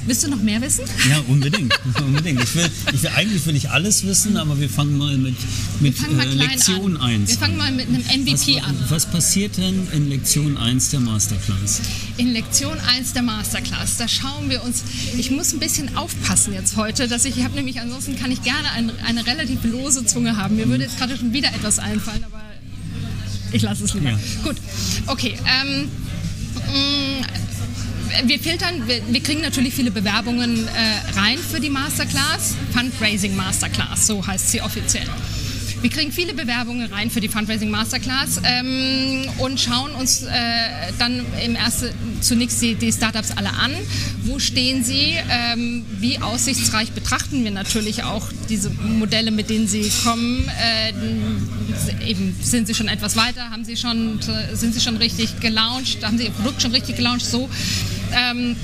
willst 0.07 0.25
du 0.25 0.29
noch 0.29 0.41
mehr 0.41 0.61
wissen? 0.61 0.85
Ja, 1.09 1.19
unbedingt. 1.29 1.75
unbedingt. 2.01 2.43
Ich 2.43 2.55
will, 2.55 2.71
ich 2.93 3.03
will, 3.03 3.11
eigentlich 3.17 3.45
will 3.47 3.57
ich 3.57 3.71
alles 3.71 4.05
wissen, 4.05 4.37
aber 4.37 4.59
wir 4.61 4.69
fangen 4.69 4.97
mal 4.97 5.17
mit, 5.19 5.35
mit 5.81 5.97
äh, 5.99 6.25
Lektion 6.35 6.97
1 6.97 7.31
Wir 7.31 7.39
fangen 7.39 7.57
mal 7.57 7.73
mit 7.73 7.89
einem 7.89 8.03
MVP 8.03 8.57
was, 8.57 8.65
an. 8.65 8.77
Was 8.89 9.07
passiert 9.07 9.57
denn 9.57 9.89
in 9.93 10.09
Lektion 10.09 10.57
1 10.57 10.91
der 10.91 11.01
Masterclass? 11.01 11.81
In 12.17 12.33
Lektion 12.33 12.79
1 12.97 13.13
der 13.15 13.23
Masterclass, 13.23 13.97
da 13.97 14.07
schauen 14.07 14.49
wir 14.49 14.63
uns, 14.63 14.83
ich 15.17 15.31
muss 15.31 15.53
ein 15.53 15.59
bisschen 15.59 15.97
aufpassen 15.97 16.55
jetzt 16.55 16.77
heute, 16.77 17.09
dass 17.09 17.25
ich, 17.25 17.37
ich 17.37 17.45
habe 17.45 17.55
nämlich, 17.55 17.81
ansonsten 17.81 18.17
kann 18.17 18.31
ich 18.31 18.43
gerne 18.43 18.71
ein, 18.73 18.93
eine 19.07 19.27
relativ 19.27 19.65
lose 19.65 20.07
Zunge 20.07 20.37
haben. 20.37 20.57
Mir 20.57 20.69
würde 20.69 20.85
jetzt 20.85 20.99
gerade 20.99 21.17
schon 21.17 21.33
wieder 21.33 21.49
etwas 21.49 21.79
einfallen, 21.79 22.25
aber 22.25 22.43
ich 23.53 23.63
lasse 23.63 23.85
es 23.85 23.95
lieber. 23.95 24.11
Ja. 24.11 24.19
Gut, 24.43 24.57
okay. 25.07 25.35
Ähm, 25.47 25.89
mh, 26.73 27.27
wir 28.25 28.39
filtern, 28.39 28.87
wir, 28.87 29.01
wir, 29.09 29.23
kriegen 29.23 29.41
natürlich 29.41 29.75
viele 29.75 29.91
Bewerbungen 29.91 30.67
äh, 30.69 31.19
rein 31.19 31.39
für 31.39 31.61
die 31.61 31.71
Masterclass, 31.71 32.55
Fundraising 32.73 33.35
Masterclass, 33.37 34.07
so 34.07 34.27
heißt 34.27 34.51
sie 34.53 34.61
offiziell. 34.61 35.09
Wir 35.85 35.91
kriegen 35.91 36.13
viele 36.13 36.33
Bewerbungen 36.33 36.91
rein 36.91 37.11
für 37.11 37.21
die 37.21 37.29
Fundraising 37.29 37.71
Masterclass 37.71 38.41
ähm, 38.43 39.27
und 39.37 39.61
schauen 39.61 39.91
uns 39.91 40.23
äh, 40.23 40.29
dann 40.99 41.23
im 41.45 41.57
ersten 41.57 41.91
zunächst 42.23 42.63
die, 42.63 42.75
die, 42.75 42.91
Startups 42.91 43.33
alle 43.33 43.51
an. 43.51 43.73
Wo 44.23 44.39
stehen 44.39 44.83
sie? 44.83 45.15
Ähm, 45.31 45.85
wie 45.99 46.19
aussichtsreich 46.21 46.93
betrachten 46.93 47.45
wir 47.45 47.51
natürlich 47.51 48.03
auch 48.03 48.27
diese 48.49 48.71
Modelle, 48.71 49.31
mit 49.31 49.51
denen 49.51 49.69
sie 49.69 49.93
kommen? 50.05 50.51
Äh, 50.59 52.09
eben 52.09 52.35
sind 52.41 52.67
sie 52.67 52.75
schon 52.75 52.89
etwas 52.89 53.15
weiter? 53.17 53.51
Haben 53.51 53.67
sie 53.67 53.77
schon, 53.77 54.21
sind 54.55 54.73
sie 54.73 54.81
schon 54.81 54.97
richtig 54.97 55.41
gelauncht? 55.41 56.03
Haben 56.03 56.17
sie 56.17 56.25
ihr 56.25 56.31
Produkt 56.31 56.63
schon 56.63 56.71
richtig 56.71 56.97
gelauncht? 56.97 57.27
So 57.27 57.51
ähm, 58.13 58.57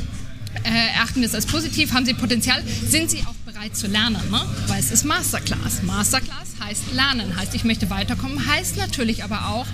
äh, 0.64 0.94
erachten 0.94 1.22
es 1.22 1.35
als 1.35 1.46
positiv. 1.46 1.92
Haben 1.92 2.07
sie 2.07 2.14
Potenzial? 2.14 2.62
Sind 2.88 3.11
sie 3.11 3.20
auch 3.20 3.35
bereit 3.53 3.76
zu 3.76 3.87
lernen? 3.87 4.20
Ne? 4.31 4.40
Weil 4.66 4.81
es 4.81 4.90
ist 4.90 5.05
Masterclass. 5.05 5.83
Masterclass 5.83 6.48
heißt 6.62 6.92
lernen, 6.94 7.37
heißt 7.37 7.55
ich 7.55 7.64
möchte 7.64 7.90
weiterkommen, 7.90 8.46
heißt 8.46 8.76
natürlich 8.76 9.24
aber 9.24 9.48
auch, 9.48 9.66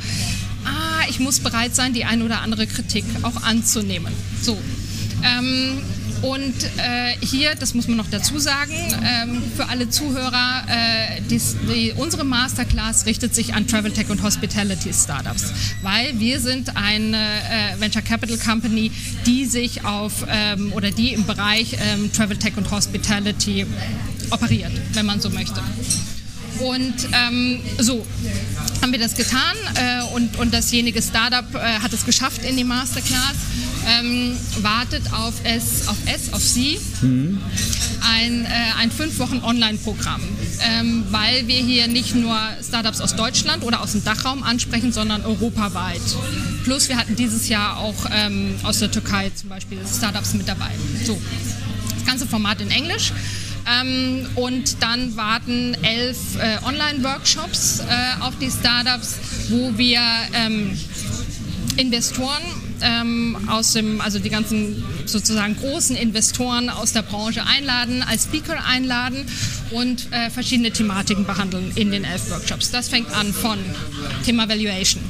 ah, 0.64 1.04
ich 1.08 1.20
muss 1.20 1.40
bereit 1.40 1.74
sein, 1.74 1.92
die 1.92 2.04
ein 2.04 2.22
oder 2.22 2.40
andere 2.42 2.66
Kritik 2.66 3.04
auch 3.22 3.42
anzunehmen. 3.42 4.12
So. 4.42 4.58
Ähm, 5.22 5.82
und 6.26 6.54
äh, 6.78 7.14
hier, 7.24 7.54
das 7.54 7.74
muss 7.74 7.86
man 7.86 7.96
noch 7.96 8.10
dazu 8.10 8.40
sagen, 8.40 8.74
ähm, 9.04 9.42
für 9.54 9.68
alle 9.68 9.88
Zuhörer, 9.88 10.64
äh, 10.68 11.20
dies, 11.30 11.54
die, 11.72 11.92
unsere 11.96 12.24
Masterclass 12.24 13.06
richtet 13.06 13.32
sich 13.32 13.54
an 13.54 13.68
Travel 13.68 13.92
Tech 13.92 14.10
und 14.10 14.20
Hospitality 14.24 14.92
Startups, 14.92 15.52
weil 15.82 16.18
wir 16.18 16.40
sind 16.40 16.76
eine 16.76 17.16
äh, 17.16 17.80
Venture 17.80 18.02
Capital 18.02 18.38
Company, 18.38 18.90
die 19.24 19.44
sich 19.44 19.84
auf 19.84 20.26
ähm, 20.28 20.72
oder 20.72 20.90
die 20.90 21.12
im 21.12 21.24
Bereich 21.26 21.76
ähm, 21.80 22.12
Travel 22.12 22.36
Tech 22.36 22.56
und 22.56 22.72
Hospitality 22.72 23.64
operiert, 24.30 24.72
wenn 24.94 25.06
man 25.06 25.20
so 25.20 25.30
möchte. 25.30 25.62
Und 26.58 26.94
ähm, 27.12 27.60
so 27.78 28.04
haben 28.82 28.92
wir 28.92 28.98
das 28.98 29.14
getan 29.14 29.56
äh, 29.74 30.14
und, 30.14 30.38
und 30.38 30.52
dasjenige 30.52 31.02
Startup 31.02 31.44
äh, 31.54 31.58
hat 31.80 31.92
es 31.92 32.04
geschafft 32.04 32.42
in 32.44 32.56
die 32.56 32.64
Masterclass. 32.64 33.36
Ähm, 33.88 34.36
wartet 34.62 35.12
auf 35.12 35.34
S, 35.44 35.86
auf 35.86 35.96
S, 36.06 36.32
auf 36.32 36.42
Sie, 36.42 36.78
mhm. 37.02 37.40
ein, 38.02 38.44
äh, 38.44 38.48
ein 38.78 38.90
fünf 38.90 39.18
Wochen 39.20 39.40
Online-Programm, 39.44 40.20
ähm, 40.60 41.04
weil 41.10 41.46
wir 41.46 41.58
hier 41.58 41.86
nicht 41.86 42.16
nur 42.16 42.36
Startups 42.66 43.00
aus 43.00 43.14
Deutschland 43.14 43.62
oder 43.62 43.80
aus 43.80 43.92
dem 43.92 44.02
Dachraum 44.02 44.42
ansprechen, 44.42 44.92
sondern 44.92 45.24
europaweit. 45.24 46.00
Plus 46.64 46.88
wir 46.88 46.96
hatten 46.96 47.14
dieses 47.14 47.48
Jahr 47.48 47.78
auch 47.78 48.06
ähm, 48.12 48.56
aus 48.64 48.80
der 48.80 48.90
Türkei 48.90 49.30
zum 49.34 49.50
Beispiel 49.50 49.78
Startups 49.86 50.34
mit 50.34 50.48
dabei. 50.48 50.70
So, 51.04 51.20
das 51.94 52.04
ganze 52.04 52.26
Format 52.26 52.60
in 52.60 52.70
Englisch. 52.70 53.12
Ähm, 53.66 54.26
und 54.36 54.82
dann 54.82 55.16
warten 55.16 55.76
elf 55.82 56.16
äh, 56.38 56.64
Online-Workshops 56.64 57.80
äh, 57.80 58.22
auf 58.22 58.34
die 58.40 58.50
Startups, 58.50 59.16
wo 59.48 59.76
wir 59.76 60.00
ähm, 60.34 60.78
Investoren 61.76 62.42
ähm, 62.82 63.36
aus 63.48 63.72
dem, 63.72 64.00
also 64.00 64.18
die 64.18 64.30
ganzen 64.30 64.84
sozusagen 65.04 65.56
großen 65.56 65.96
Investoren 65.96 66.68
aus 66.70 66.92
der 66.92 67.02
Branche 67.02 67.44
einladen, 67.44 68.02
als 68.02 68.24
Speaker 68.24 68.64
einladen 68.64 69.24
und 69.70 70.12
äh, 70.12 70.30
verschiedene 70.30 70.70
Thematiken 70.70 71.24
behandeln 71.24 71.72
in 71.74 71.90
den 71.90 72.04
elf 72.04 72.30
Workshops. 72.30 72.70
Das 72.70 72.88
fängt 72.88 73.10
an 73.12 73.32
von 73.32 73.58
Thema 74.24 74.48
Valuation, 74.48 75.02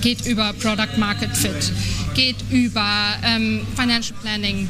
geht 0.00 0.26
über 0.26 0.52
Product 0.54 0.98
Market 0.98 1.36
Fit, 1.36 1.72
geht 2.14 2.36
über 2.50 2.88
ähm, 3.24 3.66
Financial 3.76 4.16
Planning, 4.22 4.68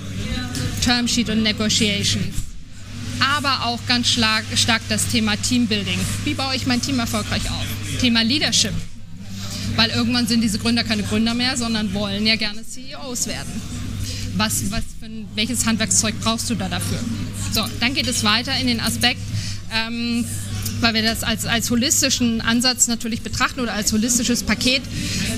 Term 0.83 1.09
Sheet 1.09 1.31
und 1.31 1.43
Negotiation, 1.43 2.23
aber 3.37 3.67
auch 3.67 3.81
ganz 3.87 4.09
stark 4.09 4.45
das 4.89 5.09
Thema 5.09 5.37
Teambuilding. 5.37 5.99
Wie 6.25 6.35
baue 6.35 6.55
ich 6.55 6.67
mein 6.67 6.81
Team 6.81 6.99
erfolgreich 6.99 7.51
auf? 7.51 7.67
Thema 8.01 8.23
Leadership. 8.23 8.73
Weil 9.77 9.91
irgendwann 9.91 10.27
sind 10.27 10.41
diese 10.41 10.59
Gründer 10.59 10.85
keine 10.85 11.03
Gründer 11.03 11.35
mehr, 11.35 11.57
sondern 11.57 11.93
wollen 11.95 12.27
ja 12.27 12.37
gerne 12.37 12.63
CEOs 12.67 13.27
werden. 13.27 13.61
Was, 14.37 14.71
was 14.71 14.83
für 15.01 15.09
welches 15.35 15.65
Handwerkszeug 15.65 16.15
brauchst 16.21 16.51
du 16.51 16.55
da 16.55 16.69
dafür? 16.69 16.99
So, 17.53 17.65
dann 17.81 17.95
geht 17.95 18.07
es 18.07 18.25
weiter 18.25 18.59
in 18.59 18.67
den 18.67 18.81
Aspekt, 18.81 19.21
ähm, 19.73 20.25
weil 20.81 20.95
wir 20.95 21.03
das 21.03 21.23
als, 21.23 21.47
als 21.47 21.71
holistischen 21.71 22.41
Ansatz 22.41 22.87
natürlich 22.87 23.23
betrachten 23.23 23.61
oder 23.61 23.73
als 23.73 23.93
holistisches 23.93 24.43
Paket. 24.43 24.83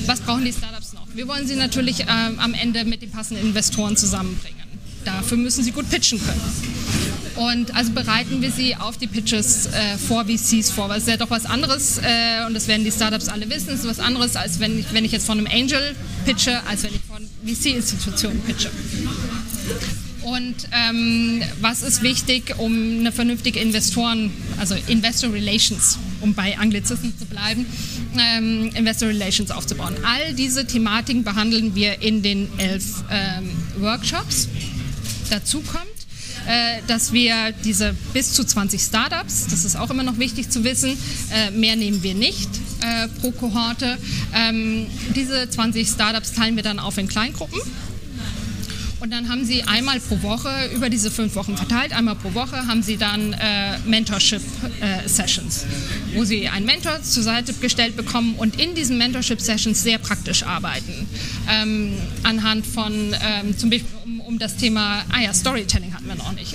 Was 0.06 0.20
brauchen 0.20 0.44
die 0.44 0.52
Startups 0.52 0.92
noch? 0.94 1.06
Wir 1.14 1.28
wollen 1.28 1.46
sie 1.46 1.54
natürlich 1.54 2.00
ähm, 2.00 2.38
am 2.38 2.54
Ende 2.54 2.84
mit 2.84 3.02
den 3.02 3.10
passenden 3.10 3.46
Investoren 3.46 3.96
zusammenbringen. 3.96 4.58
Dafür 5.04 5.36
müssen 5.36 5.64
sie 5.64 5.70
gut 5.70 5.88
pitchen 5.90 6.20
können. 6.20 6.40
Und 7.38 7.72
also 7.76 7.92
bereiten 7.92 8.42
wir 8.42 8.50
sie 8.50 8.74
auf 8.74 8.96
die 8.98 9.06
Pitches 9.06 9.66
äh, 9.66 9.96
vor 9.96 10.24
VCs 10.24 10.72
vor. 10.72 10.88
Weil 10.88 10.98
es 10.98 11.04
ist 11.04 11.10
ja 11.10 11.16
doch 11.16 11.30
was 11.30 11.46
anderes, 11.46 11.98
äh, 11.98 12.44
und 12.46 12.54
das 12.54 12.66
werden 12.66 12.84
die 12.84 12.90
Startups 12.90 13.28
alle 13.28 13.48
wissen, 13.48 13.68
es 13.70 13.80
ist 13.80 13.86
was 13.86 14.00
anderes, 14.00 14.34
als 14.34 14.58
wenn 14.58 14.76
ich, 14.76 14.86
wenn 14.92 15.04
ich 15.04 15.12
jetzt 15.12 15.24
von 15.26 15.38
einem 15.38 15.46
Angel 15.46 15.94
pitche, 16.24 16.60
als 16.66 16.82
wenn 16.82 16.90
ich 16.94 17.00
von 17.02 17.24
VC-Institutionen 17.46 18.40
pitche. 18.40 18.70
Und 20.22 20.56
ähm, 20.72 21.42
was 21.60 21.82
ist 21.82 22.02
wichtig, 22.02 22.56
um 22.58 22.72
eine 23.00 23.12
vernünftige 23.12 23.60
Investoren, 23.60 24.32
also 24.58 24.74
Investor 24.88 25.32
Relations, 25.32 25.96
um 26.20 26.34
bei 26.34 26.58
Anglizismen 26.58 27.16
zu 27.16 27.24
bleiben, 27.24 27.66
ähm, 28.18 28.70
Investor 28.74 29.08
Relations 29.08 29.52
aufzubauen. 29.52 29.94
All 30.02 30.34
diese 30.34 30.66
Thematiken 30.66 31.22
behandeln 31.22 31.76
wir 31.76 32.02
in 32.02 32.22
den 32.22 32.48
elf 32.58 33.04
ähm, 33.10 33.48
Workshops. 33.78 34.48
Dazu 35.30 35.60
kommt, 35.60 35.87
äh, 36.48 36.80
dass 36.86 37.12
wir 37.12 37.52
diese 37.64 37.94
bis 38.14 38.32
zu 38.32 38.42
20 38.42 38.80
Startups, 38.80 39.46
das 39.50 39.64
ist 39.64 39.76
auch 39.76 39.90
immer 39.90 40.02
noch 40.02 40.18
wichtig 40.18 40.48
zu 40.48 40.64
wissen, 40.64 40.96
äh, 41.30 41.50
mehr 41.50 41.76
nehmen 41.76 42.02
wir 42.02 42.14
nicht 42.14 42.48
äh, 42.80 43.08
pro 43.20 43.30
Kohorte. 43.32 43.98
Ähm, 44.34 44.86
diese 45.14 45.48
20 45.48 45.86
Startups 45.86 46.32
teilen 46.32 46.56
wir 46.56 46.62
dann 46.62 46.78
auf 46.78 46.96
in 46.96 47.06
Kleingruppen. 47.06 47.60
Und 49.00 49.12
dann 49.12 49.28
haben 49.28 49.44
Sie 49.44 49.62
einmal 49.62 50.00
pro 50.00 50.20
Woche, 50.22 50.50
über 50.74 50.90
diese 50.90 51.10
fünf 51.10 51.36
Wochen 51.36 51.56
verteilt, 51.56 51.92
einmal 51.92 52.16
pro 52.16 52.34
Woche 52.34 52.66
haben 52.66 52.82
Sie 52.82 52.96
dann 52.96 53.32
äh, 53.32 53.78
Mentorship-Sessions, 53.86 55.62
äh, 55.62 56.16
wo 56.16 56.24
Sie 56.24 56.48
einen 56.48 56.66
Mentor 56.66 57.00
zur 57.02 57.22
Seite 57.22 57.52
gestellt 57.52 57.96
bekommen 57.96 58.34
und 58.36 58.60
in 58.60 58.74
diesen 58.74 58.98
Mentorship-Sessions 58.98 59.82
sehr 59.82 59.98
praktisch 59.98 60.42
arbeiten. 60.42 61.06
Ähm, 61.48 61.92
anhand 62.24 62.66
von, 62.66 63.14
ähm, 63.22 63.56
zum 63.56 63.70
Beispiel 63.70 63.88
um, 64.04 64.20
um 64.20 64.38
das 64.38 64.56
Thema, 64.56 65.04
ah 65.12 65.20
ja, 65.20 65.32
Storytelling 65.32 65.94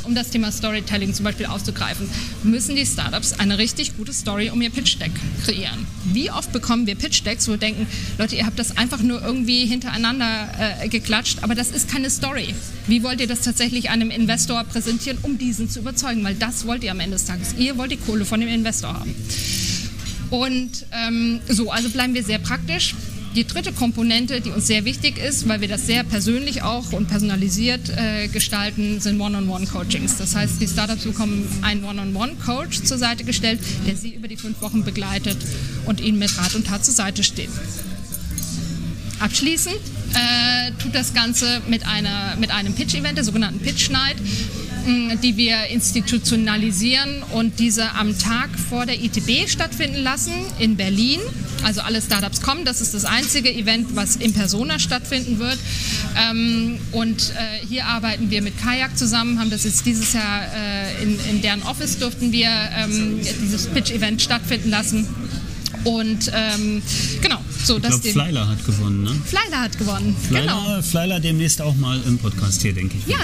um 0.03 0.15
das 0.15 0.29
Thema 0.29 0.51
Storytelling 0.51 1.13
zum 1.13 1.25
Beispiel 1.25 1.45
aufzugreifen, 1.45 2.07
müssen 2.43 2.75
die 2.75 2.85
Startups 2.85 3.33
eine 3.33 3.57
richtig 3.57 3.97
gute 3.97 4.13
Story 4.13 4.49
um 4.49 4.61
ihr 4.61 4.69
Pitch-Deck 4.69 5.11
kreieren. 5.45 5.85
Wie 6.05 6.31
oft 6.31 6.51
bekommen 6.51 6.87
wir 6.87 6.95
Pitch-Decks, 6.95 7.47
wo 7.47 7.51
wir 7.51 7.57
denken, 7.57 7.87
Leute, 8.17 8.35
ihr 8.35 8.45
habt 8.45 8.59
das 8.59 8.77
einfach 8.77 9.01
nur 9.01 9.21
irgendwie 9.21 9.65
hintereinander 9.65 10.49
äh, 10.81 10.87
geklatscht, 10.89 11.39
aber 11.41 11.55
das 11.55 11.71
ist 11.71 11.89
keine 11.89 12.09
Story. 12.09 12.53
Wie 12.87 13.03
wollt 13.03 13.21
ihr 13.21 13.27
das 13.27 13.41
tatsächlich 13.41 13.89
einem 13.89 14.11
Investor 14.11 14.63
präsentieren, 14.63 15.17
um 15.21 15.37
diesen 15.37 15.69
zu 15.69 15.79
überzeugen? 15.79 16.23
Weil 16.23 16.35
das 16.35 16.67
wollt 16.67 16.83
ihr 16.83 16.91
am 16.91 16.99
Ende 16.99 17.17
des 17.17 17.25
Tages. 17.25 17.55
Ihr 17.57 17.77
wollt 17.77 17.91
die 17.91 17.97
Kohle 17.97 18.25
von 18.25 18.39
dem 18.39 18.49
Investor 18.49 18.93
haben. 18.93 19.15
Und 20.29 20.85
ähm, 20.91 21.41
so, 21.47 21.69
also 21.71 21.89
bleiben 21.89 22.13
wir 22.15 22.23
sehr 22.23 22.39
praktisch. 22.39 22.95
Die 23.35 23.45
dritte 23.45 23.71
Komponente, 23.73 24.41
die 24.41 24.51
uns 24.51 24.67
sehr 24.67 24.85
wichtig 24.85 25.17
ist, 25.17 25.47
weil 25.47 25.61
wir 25.61 25.67
das 25.67 25.85
sehr 25.85 26.03
persönlich 26.03 26.61
auch 26.61 26.93
und 26.93 27.07
personalisiert 27.07 27.89
äh, 27.89 28.27
gestalten, 28.27 28.99
sind 28.99 29.19
One-on-One-Coachings. 29.19 30.17
Das 30.17 30.35
heißt, 30.35 30.61
die 30.61 30.67
Startups 30.67 31.03
bekommen 31.03 31.47
einen 31.61 31.83
One-on-One-Coach 31.83 32.83
zur 32.83 32.97
Seite 32.97 33.23
gestellt, 33.23 33.59
der 33.87 33.95
sie 33.95 34.09
über 34.13 34.27
die 34.27 34.37
fünf 34.37 34.61
Wochen 34.61 34.83
begleitet 34.83 35.37
und 35.85 35.99
ihnen 36.01 36.19
mit 36.19 36.37
Rat 36.37 36.55
und 36.55 36.67
Tat 36.67 36.85
zur 36.85 36.93
Seite 36.93 37.23
steht. 37.23 37.49
Abschließend 39.19 39.75
äh, 40.13 40.71
tut 40.81 40.93
das 40.93 41.13
Ganze 41.13 41.61
mit, 41.67 41.87
einer, 41.87 42.35
mit 42.37 42.51
einem 42.51 42.73
Pitch-Event, 42.73 43.17
der 43.17 43.23
sogenannten 43.23 43.59
Pitch 43.59 43.89
Night, 43.89 44.17
die 44.85 45.37
wir 45.37 45.67
institutionalisieren 45.67 47.23
und 47.33 47.59
diese 47.59 47.91
am 47.93 48.17
Tag 48.17 48.49
vor 48.69 48.85
der 48.85 49.01
ITB 49.01 49.47
stattfinden 49.47 50.03
lassen 50.03 50.33
in 50.59 50.75
Berlin. 50.75 51.19
Also 51.63 51.81
alle 51.81 52.01
Startups 52.01 52.41
kommen. 52.41 52.65
Das 52.65 52.81
ist 52.81 52.93
das 52.93 53.05
einzige 53.05 53.53
Event, 53.53 53.95
was 53.95 54.17
in 54.17 54.33
Persona 54.33 54.79
stattfinden 54.79 55.39
wird. 55.39 55.57
Ähm, 56.17 56.77
und 56.91 57.31
äh, 57.31 57.65
hier 57.65 57.85
arbeiten 57.85 58.29
wir 58.29 58.41
mit 58.41 58.59
Kajak 58.61 58.97
zusammen, 58.97 59.39
haben 59.39 59.49
das 59.49 59.63
jetzt 59.63 59.85
dieses 59.85 60.13
Jahr 60.13 60.41
äh, 60.43 61.03
in, 61.03 61.41
deren 61.41 61.63
Office 61.63 61.99
durften 61.99 62.31
wir 62.31 62.49
ähm, 62.49 63.19
dieses 63.41 63.67
Pitch-Event 63.67 64.21
stattfinden 64.21 64.69
lassen. 64.69 65.07
Und 65.83 66.31
ähm, 66.33 66.81
genau, 67.21 67.39
so 67.63 67.77
ich 67.77 67.83
glaube, 67.83 68.09
Flyler 68.09 68.47
hat 68.47 68.65
gewonnen, 68.65 69.03
ne? 69.03 69.11
Flyler 69.25 69.61
hat 69.61 69.77
gewonnen. 69.77 70.15
Flyler, 70.27 70.41
genau. 70.41 70.81
Flyler 70.81 71.19
demnächst 71.19 71.61
auch 71.61 71.75
mal 71.75 71.99
im 72.05 72.17
Podcast 72.17 72.61
hier, 72.61 72.73
denke 72.73 72.97
ich. 72.97 73.07
Ja, 73.07 73.19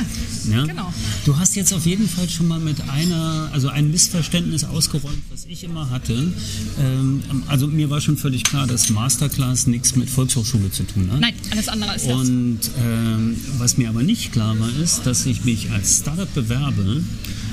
ja, 0.50 0.66
genau. 0.66 0.94
Du 1.26 1.38
hast 1.38 1.56
jetzt 1.56 1.74
auf 1.74 1.86
jeden 1.86 2.08
Fall 2.08 2.30
schon 2.30 2.48
mal 2.48 2.60
mit 2.60 2.78
einer, 2.90 3.50
also 3.52 3.70
ein 3.70 3.92
Missverständnis 3.92 4.64
ausgeräumt, 4.64 5.22
was 5.32 5.46
ich 5.46 5.64
immer 5.64 5.90
hatte. 5.90 6.32
Ähm, 6.80 7.24
also 7.48 7.68
mir 7.68 7.90
war 7.90 8.02
schon 8.02 8.18
völlig 8.18 8.44
klar, 8.44 8.68
dass 8.68 8.90
Masterclass 8.90 9.68
nichts 9.68 9.96
mit 9.96 10.10
Volkshochschule 10.10 10.72
zu 10.72 10.84
tun 10.84 11.10
hat. 11.12 11.20
Nein, 11.20 11.34
alles 11.52 11.68
andere 11.68 11.92
als 11.92 12.06
das. 12.06 12.14
Und 12.14 12.60
ähm, 12.82 13.36
was 13.58 13.78
mir 13.78 13.90
aber 13.90 14.04
nicht 14.04 14.32
klar 14.32 14.60
war, 14.60 14.70
ist, 14.82 15.06
dass 15.06 15.26
ich 15.26 15.44
mich 15.46 15.72
als 15.72 15.98
Startup 16.00 16.34
bewerbe. 16.34 17.04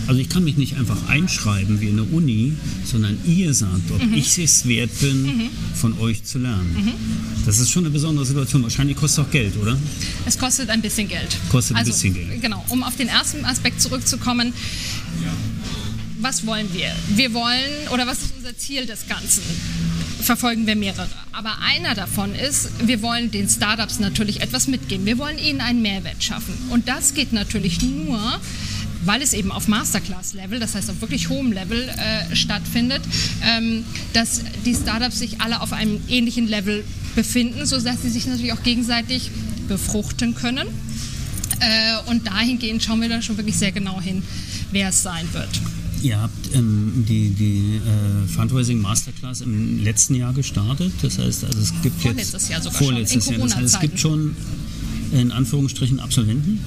Also 0.07 0.21
ich 0.21 0.29
kann 0.29 0.45
mich 0.45 0.57
nicht 0.57 0.77
einfach 0.77 1.09
einschreiben 1.09 1.81
wie 1.81 1.89
in 1.89 1.97
der 1.97 2.13
Uni, 2.13 2.53
sondern 2.85 3.19
ihr 3.27 3.53
sagt, 3.55 3.91
ob 3.91 4.01
ich 4.15 4.39
es 4.39 4.67
wert 4.67 4.91
bin, 5.01 5.51
von 5.75 5.99
euch 5.99 6.23
zu 6.23 6.39
lernen. 6.39 6.93
Das 7.45 7.59
ist 7.59 7.71
schon 7.71 7.85
eine 7.85 7.91
besondere 7.91 8.25
Situation. 8.25 8.63
Wahrscheinlich 8.63 8.97
kostet 8.97 9.25
es 9.25 9.27
auch 9.27 9.31
Geld, 9.33 9.57
oder? 9.57 9.77
Es 10.25 10.39
kostet 10.39 10.71
ein 10.71 10.81
bisschen 10.81 11.09
Geld. 11.09 11.37
Kostet 11.49 11.77
ein 11.77 11.81
also, 11.81 11.93
bisschen 11.93 12.15
Geld. 12.15 12.41
Genau, 12.41 12.65
um 12.69 12.83
auf 12.83 12.97
den 12.97 13.09
ersten 13.09 13.45
Aspekt 13.45 13.81
zurückzukommen. 13.81 14.53
Was 16.21 16.47
wollen 16.47 16.69
wir? 16.73 16.93
Wir 17.15 17.35
wollen, 17.35 17.89
oder 17.93 18.07
was 18.07 18.19
ist 18.19 18.35
unser 18.37 18.57
Ziel 18.57 18.87
des 18.87 19.07
Ganzen? 19.09 19.43
Verfolgen 20.21 20.67
wir 20.67 20.75
mehrere. 20.75 21.09
Aber 21.33 21.59
einer 21.61 21.95
davon 21.95 22.35
ist, 22.35 22.71
wir 22.85 23.03
wollen 23.03 23.31
den 23.31 23.49
Startups 23.49 24.01
natürlich 24.01 24.41
etwas 24.41 24.67
mitgeben. 24.67 25.05
Wir 25.05 25.19
wollen 25.19 25.39
ihnen 25.39 25.61
einen 25.61 25.83
Mehrwert 25.83 26.25
schaffen. 26.25 26.55
Und 26.71 26.89
das 26.89 27.15
geht 27.15 27.33
natürlich 27.33 27.83
nur, 27.83 28.41
weil 29.07 29.23
es 29.23 29.33
eben 29.33 29.53
auf 29.53 29.69
Masterclass-Level, 29.69 30.61
das 30.61 30.75
heißt 30.75 30.91
auf 30.91 31.01
wirklich 31.01 31.29
hohem 31.29 31.53
Level 31.53 31.89
äh, 31.89 32.35
stattfindet, 32.35 33.03
ähm, 33.43 33.85
dass 34.13 34.43
die 34.65 34.75
Startups 34.75 35.19
sich 35.19 35.41
alle 35.41 35.61
auf 35.61 35.73
einem 35.73 36.01
ähnlichen 36.09 36.47
Level 36.49 36.85
befinden, 37.15 37.67
sodass 37.67 38.03
sie 38.03 38.11
sich 38.11 38.27
natürlich 38.27 38.53
auch 38.53 38.63
gegenseitig 38.63 39.31
befruchten 39.69 40.35
können. 40.35 40.69
Äh, 41.61 42.11
und 42.11 42.27
dahingehend 42.27 42.83
schauen 42.83 43.01
wir 43.01 43.09
da 43.09 43.23
schon 43.23 43.37
wirklich 43.37 43.57
sehr 43.57 43.73
genau 43.73 44.01
hin, 44.01 44.23
wer 44.73 44.91
es 44.91 45.03
sein 45.03 45.27
wird. 45.33 45.49
Ihr 46.03 46.21
habt 46.21 46.55
ähm, 46.55 47.05
die, 47.09 47.31
die 47.31 47.77
äh, 47.77 48.29
Fundraising 48.29 48.81
Masterclass 48.81 49.41
im 49.41 49.83
letzten 49.83 50.15
Jahr 50.15 50.33
gestartet. 50.35 50.93
Das 51.01 51.19
heißt, 51.19 51.45
also 51.45 51.59
es 51.59 51.73
gibt 51.83 52.01
Vorletztes 52.01 52.43
jetzt 52.43 52.51
Jahr 52.51 52.63
sogar 52.63 52.79
schon, 52.79 52.89
vorletztes 52.89 53.27
in 53.27 53.33
Jahr. 53.33 53.49
Das 53.49 53.57
heißt, 53.57 53.75
es 53.75 53.81
gibt 53.81 53.99
schon 53.99 54.37
in 55.13 55.33
Anführungsstrichen 55.33 56.01
Absolventen. 56.01 56.65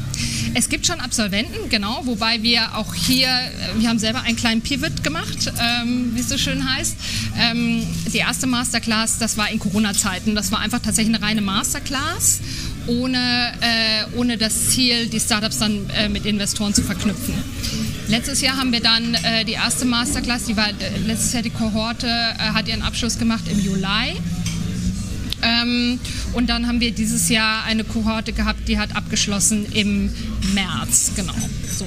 Es 0.54 0.70
gibt 0.70 0.86
schon 0.86 1.00
Absolventen, 1.00 1.70
genau, 1.70 2.02
wobei 2.06 2.42
wir 2.42 2.76
auch 2.76 2.94
hier, 2.94 3.28
äh, 3.28 3.80
wir 3.80 3.90
haben 3.90 4.00
selber 4.00 4.22
einen 4.22 4.36
kleinen 4.36 4.62
Pivot 4.62 5.04
gemacht, 5.04 5.52
ähm, 5.60 6.12
wie 6.16 6.20
es 6.20 6.30
so 6.30 6.38
schön 6.38 6.68
heißt. 6.70 6.96
Ähm, 7.40 7.84
die 8.14 8.18
erste 8.18 8.48
Masterclass, 8.48 9.18
das 9.18 9.38
war 9.38 9.50
in 9.50 9.60
Corona-Zeiten, 9.60 10.36
das 10.36 10.52
war 10.52 10.60
einfach 10.60 10.80
tatsächlich 10.80 11.16
eine 11.16 11.24
reine 11.24 11.42
Masterclass. 11.42 12.40
Ohne, 12.88 13.52
äh, 13.62 14.18
ohne 14.18 14.38
das 14.38 14.70
Ziel, 14.70 15.08
die 15.08 15.20
Startups 15.20 15.60
dann 15.60 15.88
äh, 15.92 16.10
mit 16.10 16.26
Investoren 16.26 16.74
zu 16.74 16.82
verknüpfen. 16.82 17.36
Letztes 18.08 18.42
Jahr 18.42 18.58
haben 18.58 18.72
wir 18.72 18.80
dann 18.80 19.14
äh, 19.14 19.46
die 19.46 19.52
erste 19.54 19.86
Masterclass, 19.86 20.46
die 20.46 20.58
war 20.58 20.70
äh, 20.70 20.74
letztes 21.06 21.34
Jahr 21.34 21.44
die 21.44 21.52
Kohorte, 21.52 22.08
äh, 22.08 22.40
hat 22.40 22.68
ihren 22.68 22.82
Abschluss 22.82 23.20
gemacht 23.20 23.44
im 23.52 23.64
Juli. 23.64 24.18
Ähm, 25.42 26.00
und 26.34 26.50
dann 26.50 26.68
haben 26.68 26.80
wir 26.80 26.92
dieses 26.92 27.30
Jahr 27.30 27.64
eine 27.64 27.84
Kohorte 27.84 28.34
gehabt, 28.34 28.68
die 28.68 28.78
hat 28.78 28.96
abgeschlossen 28.96 29.66
im 29.74 30.12
März, 30.54 31.12
genau. 31.16 31.34
So. 31.78 31.86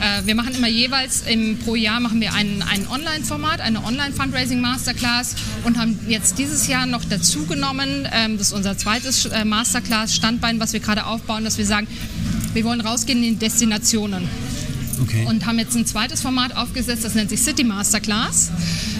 Äh, 0.00 0.26
wir 0.26 0.34
machen 0.34 0.54
immer 0.54 0.68
jeweils 0.68 1.22
im, 1.22 1.58
pro 1.58 1.74
Jahr 1.74 1.98
machen 2.00 2.20
wir 2.20 2.32
ein, 2.32 2.62
ein 2.62 2.86
Online-Format, 2.88 3.60
eine 3.60 3.82
Online-Fundraising 3.84 4.60
Masterclass 4.60 5.34
und 5.64 5.78
haben 5.78 5.98
jetzt 6.08 6.38
dieses 6.38 6.68
Jahr 6.68 6.86
noch 6.86 7.04
dazu 7.04 7.46
genommen, 7.46 8.06
ähm, 8.12 8.38
das 8.38 8.48
ist 8.48 8.52
unser 8.52 8.78
zweites 8.78 9.26
äh, 9.26 9.44
Masterclass-Standbein, 9.44 10.60
was 10.60 10.72
wir 10.72 10.80
gerade 10.80 11.06
aufbauen, 11.06 11.44
dass 11.44 11.58
wir 11.58 11.66
sagen, 11.66 11.88
wir 12.52 12.64
wollen 12.64 12.80
rausgehen 12.80 13.22
in 13.24 13.38
Destinationen. 13.38 14.28
Okay. 15.02 15.24
Und 15.26 15.46
haben 15.46 15.58
jetzt 15.58 15.76
ein 15.76 15.86
zweites 15.86 16.20
Format 16.22 16.56
aufgesetzt, 16.56 17.04
das 17.04 17.14
nennt 17.14 17.30
sich 17.30 17.40
City 17.40 17.64
Masterclass. 17.64 18.50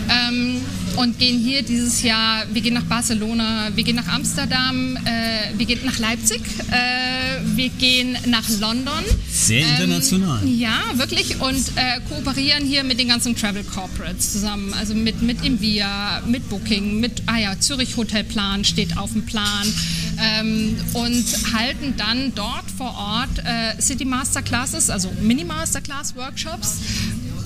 Ähm, 0.09 0.61
und 0.99 1.19
gehen 1.19 1.39
hier 1.39 1.63
dieses 1.63 2.03
Jahr, 2.03 2.45
wir 2.53 2.61
gehen 2.61 2.75
nach 2.75 2.85
Barcelona, 2.85 3.71
wir 3.75 3.85
gehen 3.85 3.95
nach 3.95 4.09
Amsterdam, 4.09 4.97
äh, 5.05 5.57
wir 5.57 5.65
gehen 5.65 5.81
nach 5.85 5.99
Leipzig, 5.99 6.41
äh, 6.73 7.41
wir 7.57 7.69
gehen 7.69 8.19
nach 8.27 8.49
London. 8.61 9.05
Sehr 9.31 9.61
international. 9.61 10.43
Ähm, 10.43 10.59
ja, 10.59 10.83
wirklich. 10.95 11.41
Und 11.41 11.57
äh, 11.77 12.01
kooperieren 12.09 12.65
hier 12.65 12.83
mit 12.83 12.99
den 12.99 13.09
ganzen 13.09 13.37
Travel 13.37 13.63
Corporates 13.63 14.33
zusammen. 14.33 14.73
Also 14.75 14.95
mit, 14.95 15.23
mit 15.23 15.45
Invia, 15.45 16.21
mit 16.27 16.49
Booking, 16.49 16.99
mit, 16.99 17.23
ah 17.27 17.39
ja, 17.39 17.61
Zürich 17.61 17.97
Hotelplan 17.97 18.65
steht 18.65 18.99
auf 18.99 19.13
dem 19.13 19.25
Plan. 19.25 19.73
Ähm, 20.21 20.77
und 20.95 21.25
halten 21.55 21.95
dann 21.97 22.33
dort 22.35 22.69
vor 22.77 22.93
Ort 22.97 23.39
äh, 23.39 23.81
City 23.81 24.05
Masterclasses, 24.05 24.91
also 24.91 25.13
Mini 25.23 25.45
Masterclass 25.45 26.17
Workshops 26.17 26.79